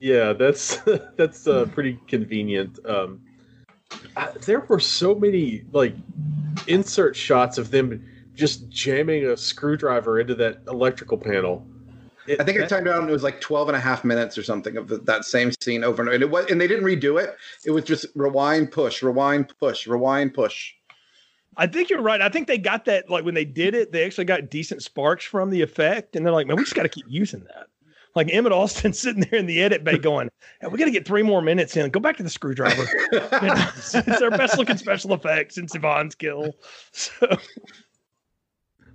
[0.00, 0.76] yeah, that's
[1.16, 2.78] that's uh, pretty convenient.
[2.86, 3.20] Um,
[4.46, 5.94] there were so many like
[6.66, 11.66] insert shots of them just jamming a screwdriver into that electrical panel
[12.26, 14.36] it, I think it timed out and it was like 12 and a half minutes
[14.36, 16.14] or something of the, that same scene over and over.
[16.14, 17.36] And, it was, and they didn't redo it.
[17.64, 20.74] It was just rewind, push, rewind, push, rewind, push.
[21.56, 22.22] I think you're right.
[22.22, 25.24] I think they got that like when they did it, they actually got decent sparks
[25.24, 27.66] from the effect, and they're like, man, we just got to keep using that.
[28.14, 31.06] Like Emmett Austin sitting there in the edit bay going, hey, we got to get
[31.06, 31.90] three more minutes in.
[31.90, 32.86] Go back to the screwdriver.
[33.12, 36.52] it's our best looking special effects since Yvonne's kill.
[36.92, 37.26] So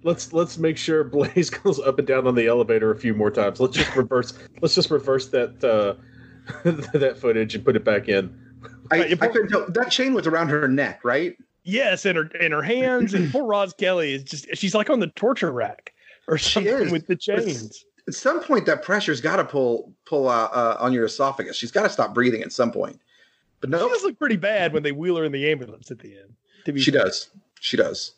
[0.05, 3.29] let's let's make sure Blaze goes up and down on the elevator a few more
[3.31, 3.59] times.
[3.59, 4.33] Let's just reverse.
[4.61, 5.95] let's just reverse that uh,
[6.97, 8.33] that footage and put it back in
[8.91, 9.65] I, Right, I couldn't tell.
[9.69, 11.35] That chain was around her neck, right?
[11.63, 14.99] Yes, in her in her hands, and poor Roz Kelly is just she's like on
[14.99, 15.93] the torture rack
[16.27, 16.91] or She something is.
[16.91, 17.85] with the It's- chains.
[18.07, 21.55] At some point, that pressure's got to pull pull uh, uh, on your esophagus.
[21.57, 22.99] She's got to stop breathing at some point.
[23.61, 25.97] But She no, does look pretty bad when they wheel her in the ambulance at
[25.97, 26.35] the end.
[26.65, 27.05] To be she fair.
[27.05, 27.29] does.
[27.61, 28.11] She does.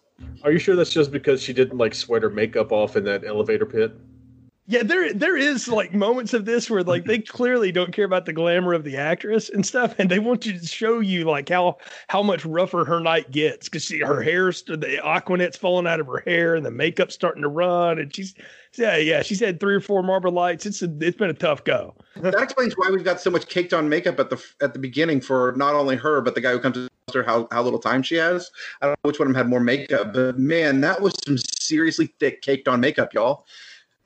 [0.44, 3.26] Are you sure that's just because she didn't like sweat her makeup off in that
[3.26, 3.94] elevator pit?
[4.70, 8.26] Yeah, there there is like moments of this where like they clearly don't care about
[8.26, 11.48] the glamour of the actress and stuff, and they want you to show you like
[11.48, 11.78] how
[12.10, 16.08] how much rougher her night gets because she her hair's the aquanet's falling out of
[16.08, 18.36] her hair and the makeup's starting to run, and she's
[18.78, 20.66] yeah yeah she's had three or four Marlboro lights.
[20.66, 21.96] It's a, it's been a tough go.
[22.18, 25.22] That explains why we've got so much caked on makeup at the at the beginning
[25.22, 27.80] for not only her but the guy who comes to tell her how, how little
[27.80, 28.52] time she has.
[28.82, 31.38] I don't know which one of them had more makeup, but man, that was some
[31.38, 33.46] seriously thick caked on makeup, y'all.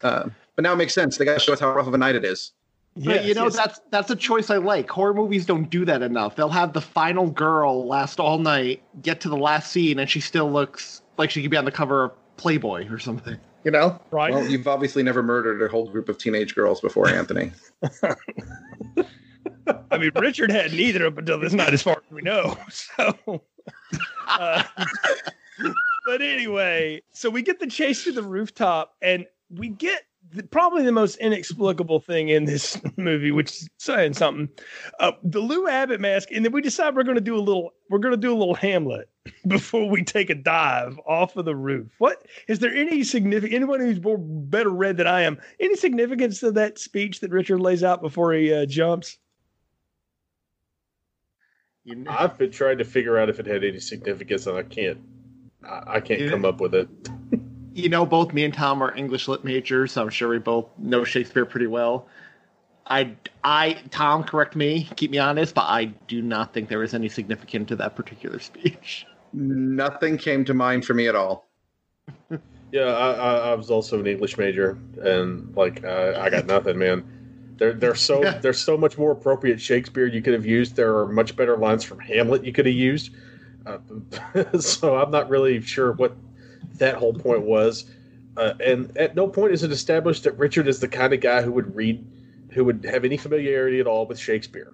[0.01, 1.17] Uh, but now it makes sense.
[1.17, 2.51] They got to show us how rough of a night it is.
[2.95, 3.55] But you know yes.
[3.55, 4.89] that's that's a choice I like.
[4.89, 6.35] Horror movies don't do that enough.
[6.35, 10.19] They'll have the final girl last all night, get to the last scene, and she
[10.19, 13.37] still looks like she could be on the cover of Playboy or something.
[13.63, 13.97] You know?
[14.11, 14.33] right.
[14.33, 17.51] Well, you've obviously never murdered a whole group of teenage girls before, Anthony.
[19.91, 22.57] I mean, Richard had neither up until this night, as far as we know.
[22.69, 23.43] So,
[24.27, 24.63] uh,
[26.05, 30.01] but anyway, so we get the chase to the rooftop, and we get
[30.31, 34.49] the, probably the most inexplicable thing in this movie, which is saying something.
[34.99, 37.71] Uh, the Lou Abbott mask, and then we decide we're going to do a little.
[37.89, 39.09] We're going to do a little Hamlet
[39.47, 41.91] before we take a dive off of the roof.
[41.99, 43.53] What is there any significant?
[43.53, 47.59] Anyone who's more better read than I am, any significance to that speech that Richard
[47.59, 49.17] lays out before he uh, jumps?
[51.83, 52.11] You know?
[52.11, 54.99] I've been trying to figure out if it had any significance, and I can't.
[55.67, 56.89] I, I can't come up with it.
[57.73, 60.67] you know, both me and Tom are English lit majors, so I'm sure we both
[60.77, 62.07] know Shakespeare pretty well.
[62.85, 66.93] I, I, Tom, correct me, keep me honest, but I do not think there was
[66.93, 69.05] any significance to that particular speech.
[69.33, 71.47] Nothing came to mind for me at all.
[72.71, 76.77] Yeah, I, I, I was also an English major, and like uh, I got nothing,
[76.77, 77.20] man.
[77.61, 78.39] There, there's so Yeah.
[78.39, 80.75] there's so much more appropriate Shakespeare you could have used.
[80.75, 83.11] There are much better lines from Hamlet you could have used.
[83.67, 83.77] Uh,
[84.59, 86.15] so I'm not really sure what
[86.79, 87.85] that whole point was.
[88.35, 91.43] Uh, and at no point is it established that Richard is the kind of guy
[91.43, 92.03] who would read,
[92.53, 94.73] who would have any familiarity at all with Shakespeare.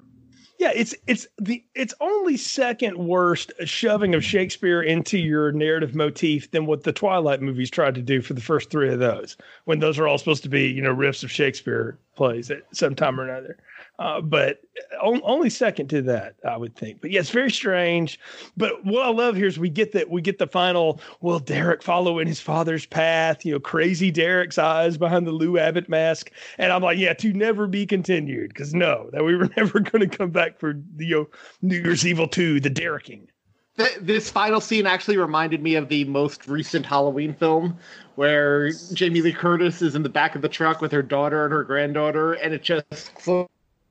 [0.58, 6.50] Yeah, it's it's the it's only second worst shoving of Shakespeare into your narrative motif
[6.50, 9.80] than what the Twilight movies tried to do for the first three of those, when
[9.80, 13.20] those are all supposed to be you know riffs of Shakespeare plays at some time
[13.20, 13.58] or another.
[14.00, 14.62] Uh, but
[15.02, 17.02] on, only second to that, I would think.
[17.02, 18.20] But yeah, it's very strange.
[18.56, 21.02] But what I love here is we get that we get the final.
[21.22, 23.44] Will Derek follow in his father's path?
[23.44, 27.34] You know, crazy Derek's eyes behind the Lou Abbott mask, and I'm like, yeah, to
[27.34, 28.50] never be continued.
[28.50, 31.30] Because no, that we were never going to come back for you know,
[31.64, 33.28] New Year's Evil two, the Dereking.
[34.02, 37.78] This final scene actually reminded me of the most recent Halloween film,
[38.16, 41.54] where Jamie Lee Curtis is in the back of the truck with her daughter and
[41.54, 43.12] her granddaughter, and it just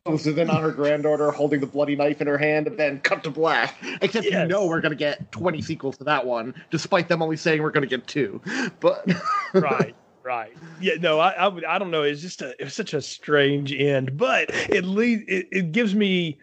[0.06, 3.24] closes in on her granddaughter holding the bloody knife in her hand, and then cut
[3.24, 3.76] to black.
[4.00, 7.62] Except you know we're gonna get twenty sequels to that one, despite them only saying
[7.62, 8.40] we're gonna get two.
[8.80, 9.04] But
[9.52, 10.52] right right.
[10.80, 12.02] Yeah no i i would i don't know.
[12.02, 14.16] It's just a it was such a strange end.
[14.16, 16.38] But it leads it, it gives me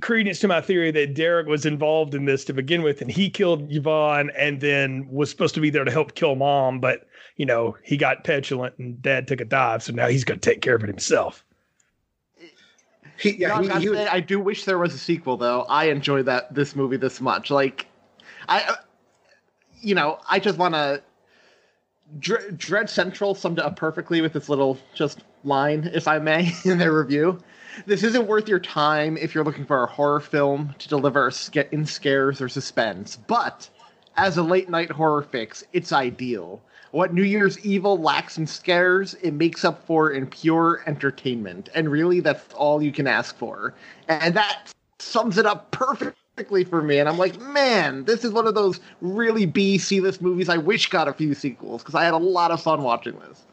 [0.00, 3.30] credence to my theory that derek was involved in this to begin with and he
[3.30, 7.06] killed yvonne and then was supposed to be there to help kill mom but
[7.36, 10.50] you know he got petulant and dad took a dive so now he's going to
[10.50, 11.45] take care of it himself
[13.18, 14.98] He, You know, yeah, I, he, he was, say, I do wish there was a
[14.98, 15.62] sequel, though.
[15.68, 17.50] I enjoy that this movie this much.
[17.50, 17.86] Like,
[18.48, 18.74] I, uh,
[19.80, 21.02] you know, I just want to.
[22.20, 26.52] Dre- Dread Central summed it up perfectly with this little just line, if I may,
[26.64, 27.40] in their review.
[27.84, 31.30] This isn't worth your time if you're looking for a horror film to deliver
[31.72, 33.68] in scares or suspense, but
[34.16, 36.62] as a late night horror fix, it's ideal.
[36.96, 41.68] What New Year's Evil lacks in scares, it makes up for in pure entertainment.
[41.74, 43.74] And really, that's all you can ask for.
[44.08, 46.98] And that sums it up perfectly for me.
[46.98, 50.56] And I'm like, man, this is one of those really B C list movies I
[50.56, 53.45] wish got a few sequels because I had a lot of fun watching this.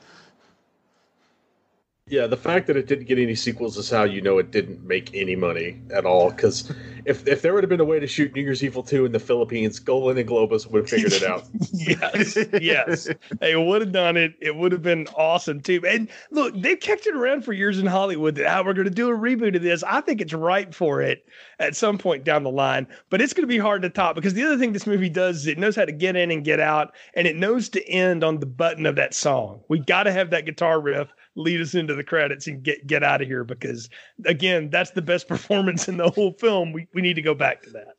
[2.07, 4.83] Yeah, the fact that it didn't get any sequels is how you know it didn't
[4.83, 6.31] make any money at all.
[6.31, 6.69] Because
[7.05, 9.13] if if there would have been a way to shoot New Year's Evil two in
[9.13, 11.45] the Philippines, Golan and Globus would have figured it out.
[11.71, 13.07] yes, yes.
[13.39, 14.33] They would have done it.
[14.41, 15.81] It would have been awesome too.
[15.87, 18.91] And look, they've kicked it around for years in Hollywood that ah, we're going to
[18.91, 19.81] do a reboot of this.
[19.83, 21.25] I think it's ripe for it
[21.59, 24.33] at some point down the line, but it's going to be hard to top because
[24.33, 26.59] the other thing this movie does is it knows how to get in and get
[26.59, 29.61] out, and it knows to end on the button of that song.
[29.69, 33.03] We got to have that guitar riff lead us into the credits and get get
[33.03, 33.89] out of here because
[34.25, 36.73] again, that's the best performance in the whole film.
[36.73, 37.95] We we need to go back to that.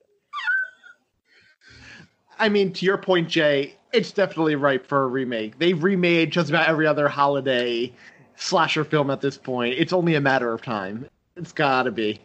[2.39, 5.59] I mean, to your point, Jay, it's definitely ripe for a remake.
[5.59, 7.93] They've remade just about every other holiday
[8.37, 9.75] slasher film at this point.
[9.79, 11.09] It's only a matter of time.
[11.37, 12.21] It's gotta be.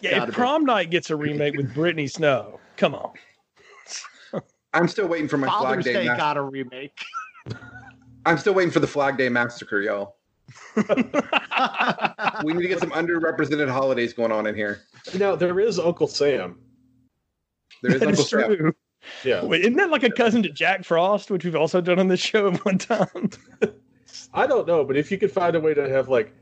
[0.00, 0.34] Yeah, Gotta if be.
[0.34, 3.12] Prom Night gets a remake with Brittany Snow, come on.
[4.74, 5.92] I'm still waiting for my Flag Father's Day.
[5.92, 6.98] Day Mas- got a remake.
[8.26, 10.16] I'm still waiting for the Flag Day massacre, y'all.
[12.44, 14.82] We need to get some underrepresented holidays going on in here.
[15.18, 16.58] Now there is Uncle Sam.
[17.82, 18.56] There is That Uncle is Sam.
[18.56, 18.74] true.
[19.24, 22.06] Yeah, Wait, isn't that like a cousin to Jack Frost, which we've also done on
[22.08, 23.30] this show at one time?
[24.34, 26.32] I don't know, but if you could find a way to have like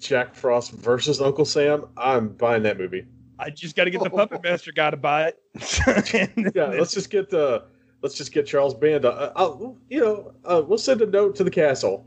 [0.00, 3.06] Jack Frost versus Uncle Sam, I'm buying that movie.
[3.38, 6.54] I just got to get the puppet master guy to buy it.
[6.54, 7.64] Yeah, let's just get the
[8.02, 9.04] let's just get Charles Band.
[9.04, 12.06] Uh, I'll, you know, uh, we'll send a note to the castle.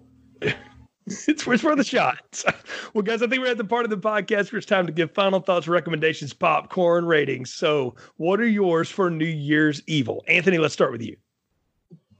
[1.27, 2.43] it's, it's worth a shot.
[2.93, 4.91] well, guys, I think we're at the part of the podcast where it's time to
[4.91, 7.53] give final thoughts, recommendations, popcorn ratings.
[7.53, 10.23] So, what are yours for New Year's Evil?
[10.27, 11.15] Anthony, let's start with you.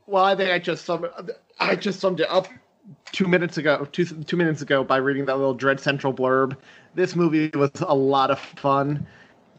[0.06, 1.10] Well, I think I just summed
[1.60, 2.48] I just summed it up
[3.12, 6.56] two minutes ago, two two minutes ago by reading that little Dread Central blurb.
[6.94, 9.08] This movie was a lot of fun,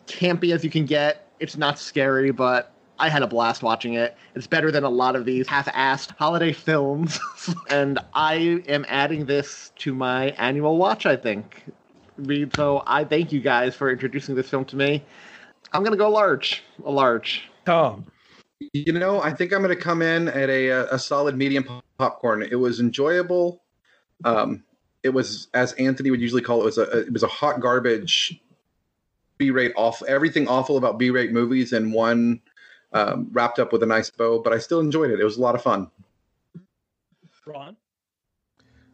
[0.07, 1.29] campy as you can get.
[1.41, 4.17] It's not scary, but I had a blast watching it.
[4.35, 7.19] It's better than a lot of these half-assed holiday films,
[7.71, 11.07] and I am adding this to my annual watch.
[11.07, 11.65] I think.
[12.55, 15.05] So I thank you guys for introducing this film to me.
[15.73, 17.43] I'm gonna go large, a large.
[17.65, 18.07] Tom.
[18.73, 21.85] You know, I think I'm going to come in at a, a solid medium pop-
[21.99, 22.43] popcorn.
[22.43, 23.63] It was enjoyable.
[24.25, 24.65] Um,
[25.03, 28.41] it was, as Anthony would usually call it, was a it was a hot garbage
[29.39, 32.41] B-rate off everything awful about B-rate movies in one
[32.93, 34.41] um, wrapped up with a nice bow.
[34.41, 35.21] But I still enjoyed it.
[35.21, 35.91] It was a lot of fun.
[37.47, 37.77] Ron.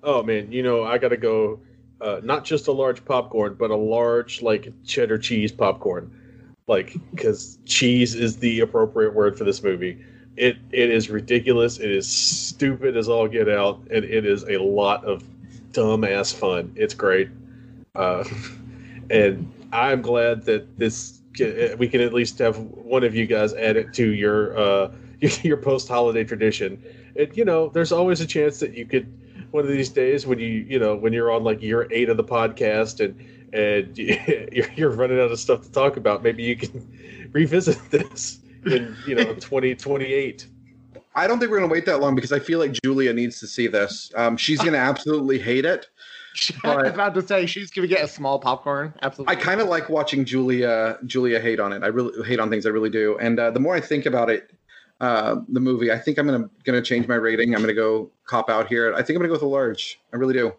[0.03, 1.61] Oh man, you know I got to go.
[2.01, 6.11] Uh, not just a large popcorn, but a large like cheddar cheese popcorn,
[6.66, 10.05] like because cheese is the appropriate word for this movie.
[10.36, 11.78] It it is ridiculous.
[11.78, 15.24] It is stupid as all get out, and it is a lot of
[15.70, 16.72] dumbass fun.
[16.74, 17.30] It's great,
[17.95, 18.24] uh,
[19.11, 21.21] and I'm glad that this ca-
[21.78, 24.92] we can at least have one of you guys add it to your uh,
[25.42, 26.82] your post holiday tradition.
[27.16, 29.12] And you know, there's always a chance that you could
[29.52, 32.16] one of these days when you you know when you're on like year eight of
[32.16, 33.14] the podcast and
[33.52, 33.96] and
[34.52, 38.96] you're, you're running out of stuff to talk about maybe you can revisit this in
[39.06, 40.46] you know 2028
[41.14, 43.38] I don't think we're going to wait that long because I feel like Julia needs
[43.40, 44.10] to see this.
[44.16, 45.88] Um, she's going to absolutely hate it.
[46.64, 48.94] I was about to say she's gonna get a small popcorn.
[49.02, 49.36] Absolutely.
[49.36, 51.82] I kind of like watching Julia Julia hate on it.
[51.82, 52.66] I really hate on things.
[52.66, 53.18] I really do.
[53.18, 54.50] And uh, the more I think about it,
[55.00, 57.54] uh, the movie, I think I'm gonna gonna change my rating.
[57.54, 58.94] I'm gonna go cop out here.
[58.94, 60.00] I think I'm gonna go with a large.
[60.12, 60.52] I really do.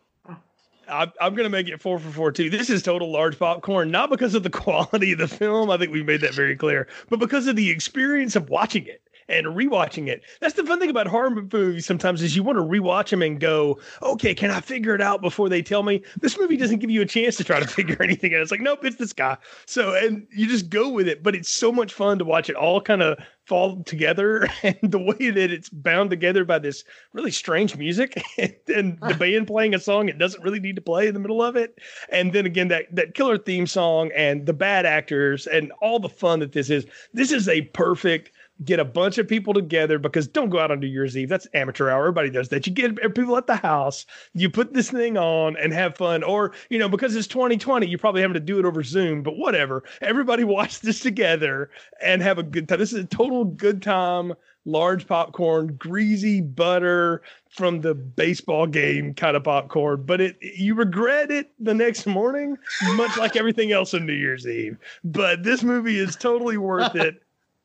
[0.89, 2.49] I'm, I'm going to make it four for four too.
[2.49, 5.69] This is total large popcorn, not because of the quality of the film.
[5.69, 9.01] I think we made that very clear, but because of the experience of watching it
[9.29, 10.23] and rewatching it.
[10.41, 13.39] That's the fun thing about horror movies sometimes is you want to rewatch them and
[13.39, 16.01] go, okay, can I figure it out before they tell me?
[16.19, 18.41] This movie doesn't give you a chance to try to figure anything out.
[18.41, 19.37] It's like, nope, it's this guy.
[19.65, 22.55] So, and you just go with it, but it's so much fun to watch it
[22.55, 27.31] all kind of fall together and the way that it's bound together by this really
[27.31, 29.09] strange music and, and ah.
[29.09, 31.55] the band playing a song it doesn't really need to play in the middle of
[31.55, 35.99] it and then again that that killer theme song and the bad actors and all
[35.99, 38.31] the fun that this is this is a perfect
[38.65, 41.29] get a bunch of people together because don't go out on New Year's Eve.
[41.29, 42.01] That's amateur hour.
[42.01, 42.67] Everybody does that.
[42.67, 46.23] You get people at the house, you put this thing on and have fun.
[46.23, 49.37] Or, you know, because it's 2020, you're probably having to do it over Zoom, but
[49.37, 49.83] whatever.
[50.01, 51.69] Everybody watch this together
[52.01, 52.79] and have a good time.
[52.79, 54.33] This is a total good time,
[54.65, 61.29] large popcorn, greasy butter from the baseball game kind of popcorn, but it you regret
[61.31, 62.57] it the next morning,
[62.95, 64.77] much like everything else on New Year's Eve.
[65.03, 67.21] But this movie is totally worth it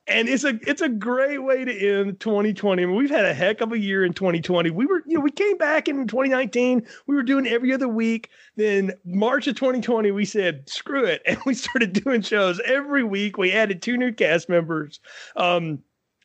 [0.08, 2.82] and it's a it's a great way to end 2020.
[2.82, 4.70] I mean, we've had a heck of a year in 2020.
[4.70, 6.86] We were, you know, we came back in 2019.
[7.06, 8.30] We were doing every other week.
[8.56, 13.38] Then March of 2020, we said screw it, and we started doing shows every week.
[13.38, 15.00] We added two new cast members.
[15.36, 15.80] Um,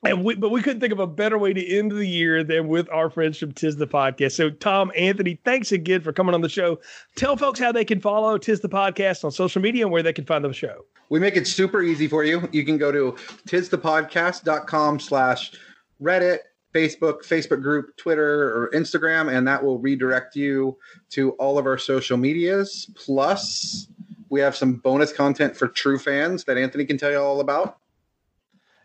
[0.06, 2.68] and we, but we couldn't think of a better way to end the year than
[2.68, 4.34] with our friends from Tis the Podcast.
[4.34, 6.80] So, Tom, Anthony, thanks again for coming on the show.
[7.16, 10.14] Tell folks how they can follow Tis the Podcast on social media and where they
[10.14, 10.86] can find the show.
[11.10, 12.48] We make it super easy for you.
[12.52, 13.16] You can go to
[13.48, 15.52] tisthepodcast.com slash
[16.02, 16.40] Reddit,
[16.74, 20.78] Facebook, Facebook group, Twitter, or Instagram, and that will redirect you
[21.12, 22.90] to all of our social medias.
[22.96, 23.88] Plus,
[24.30, 27.78] we have some bonus content for true fans that Anthony can tell you all about.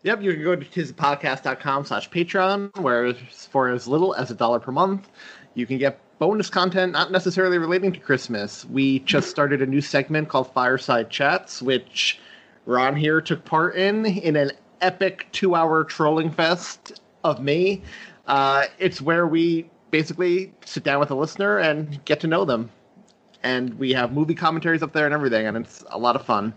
[0.05, 4.61] Yep, you can go to tizpodcast.com slash Patreon, where for as little as a dollar
[4.61, 5.09] per month,
[5.55, 8.64] you can get bonus content not necessarily relating to Christmas.
[8.64, 12.20] We just started a new segment called Fireside Chats, which
[12.64, 17.82] Ron here took part in in an epic two-hour trolling fest of me.
[18.28, 22.70] Uh, it's where we basically sit down with a listener and get to know them,
[23.42, 26.55] and we have movie commentaries up there and everything, and it's a lot of fun.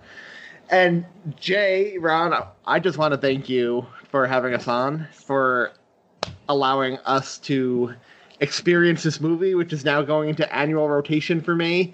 [0.72, 1.06] And
[1.38, 2.34] Jay, Ron,
[2.66, 5.74] I just want to thank you for having us on, for
[6.48, 7.94] allowing us to
[8.40, 11.94] experience this movie, which is now going into annual rotation for me.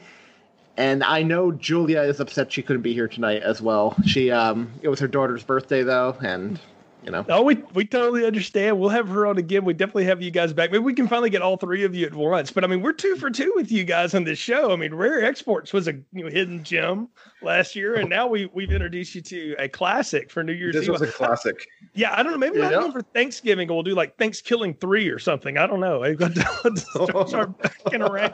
[0.77, 3.95] And I know Julia is upset she couldn't be here tonight as well.
[4.05, 6.59] She um it was her daughter's birthday though, and
[7.07, 7.25] you know.
[7.29, 8.77] Oh, we we totally understand.
[8.79, 9.63] We'll have her on again.
[9.63, 10.71] We definitely have you guys back.
[10.71, 12.51] Maybe we can finally get all three of you at once.
[12.51, 14.71] But I mean, we're two for two with you guys on this show.
[14.73, 17.07] I mean, Rare Exports was a you know, hidden gem
[17.41, 20.83] last year, and now we we've introduced you to a classic for New Year's This
[20.83, 20.89] Eve.
[20.91, 21.65] was a classic.
[21.93, 22.37] yeah, I don't know.
[22.37, 22.79] Maybe not Yeah.
[22.79, 23.69] even for Thanksgiving.
[23.69, 25.57] We'll do like Thanksgiving three or something.
[25.57, 26.03] I don't know.
[26.03, 28.33] I've got to start, start backing around.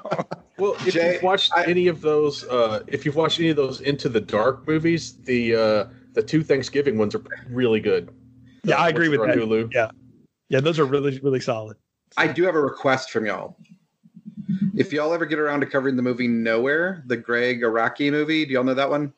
[0.58, 3.56] Well, if Jay, you've watched I- any of those, uh, if you've watched any of
[3.56, 8.10] those Into the Dark movies, the uh, the two Thanksgiving ones are really good.
[8.64, 9.38] Yeah, I agree with Ron that.
[9.38, 9.74] Hulu.
[9.74, 9.92] Yeah,
[10.50, 11.78] yeah, those are really really solid.
[12.18, 13.58] I do have a request from y'all.
[14.76, 18.54] If y'all ever get around to covering the movie Nowhere, the Gregg Araki movie, do
[18.54, 19.14] y'all know that one?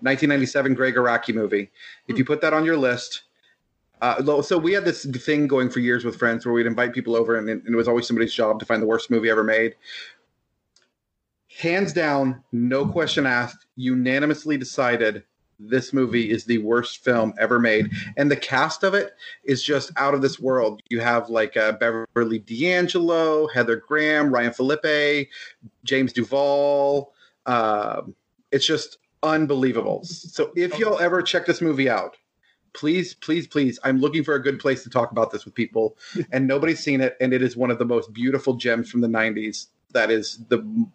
[0.00, 1.70] 1997 Gregg Araki movie.
[2.08, 3.22] If you put that on your list,
[4.02, 7.16] uh, so we had this thing going for years with friends where we'd invite people
[7.16, 9.44] over, and, it- and it was always somebody's job to find the worst movie ever
[9.44, 9.74] made.
[11.58, 15.22] Hands down, no question asked, unanimously decided
[15.58, 19.90] this movie is the worst film ever made, and the cast of it is just
[19.96, 20.82] out of this world.
[20.90, 25.28] You have like uh, Beverly D'Angelo, Heather Graham, Ryan Phillippe,
[25.84, 27.12] James Duval.
[27.46, 28.02] Uh,
[28.52, 30.04] it's just unbelievable.
[30.04, 32.16] So if y'all ever check this movie out,
[32.72, 35.96] please, please, please, I'm looking for a good place to talk about this with people,
[36.32, 39.08] and nobody's seen it, and it is one of the most beautiful gems from the
[39.08, 39.66] '90s.
[39.92, 40.86] That is the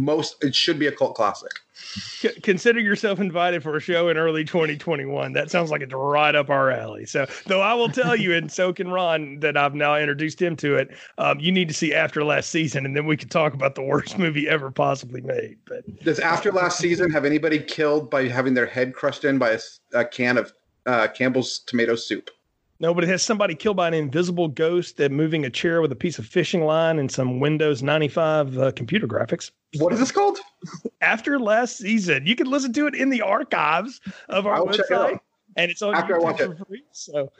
[0.00, 0.42] most.
[0.42, 1.52] It should be a cult classic.
[2.42, 5.32] Consider yourself invited for a show in early 2021.
[5.32, 7.06] That sounds like it's right up our alley.
[7.06, 10.56] So, though I will tell you, and so can Ron, that I've now introduced him
[10.56, 10.90] to it.
[11.18, 13.82] Um, you need to see after last season, and then we can talk about the
[13.82, 15.56] worst movie ever possibly made.
[15.66, 19.58] But Does after last season have anybody killed by having their head crushed in by
[19.94, 20.52] a can of
[20.86, 22.30] uh, Campbell's tomato soup?
[22.80, 25.92] No, but it has somebody killed by an invisible ghost that moving a chair with
[25.92, 29.50] a piece of fishing line and some Windows 95 uh, computer graphics.
[29.78, 30.38] What is this called?
[31.00, 35.12] After last season, you can listen to it in the archives of our it website.
[35.14, 35.22] out.
[35.56, 36.82] and it's on After YouTube watch for free.
[36.92, 37.30] So,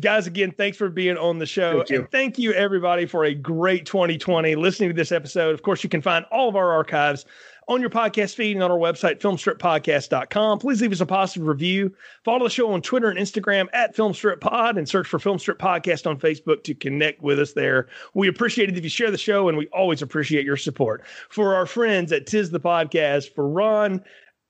[0.00, 1.98] guys, again, thanks for being on the show, Thank you.
[2.00, 5.54] and thank you everybody for a great 2020 listening to this episode.
[5.54, 7.24] Of course, you can find all of our archives
[7.68, 10.58] on your podcast feed and on our website, filmstrippodcast.com.
[10.58, 11.94] Please leave us a positive review.
[12.24, 16.18] Follow the show on Twitter and Instagram at FilmstripPod and search for Filmstrip Podcast on
[16.18, 17.88] Facebook to connect with us there.
[18.14, 21.04] We appreciate it if you share the show, and we always appreciate your support.
[21.28, 24.02] For our friends at Tis the Podcast, for Ron,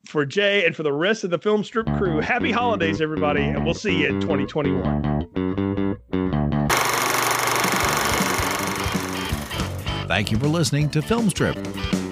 [0.07, 3.75] for Jay, and for the rest of the Filmstrip crew, happy holidays, everybody, and we'll
[3.75, 5.99] see you in 2021.
[10.07, 12.08] Thank you for listening to Filmstrip.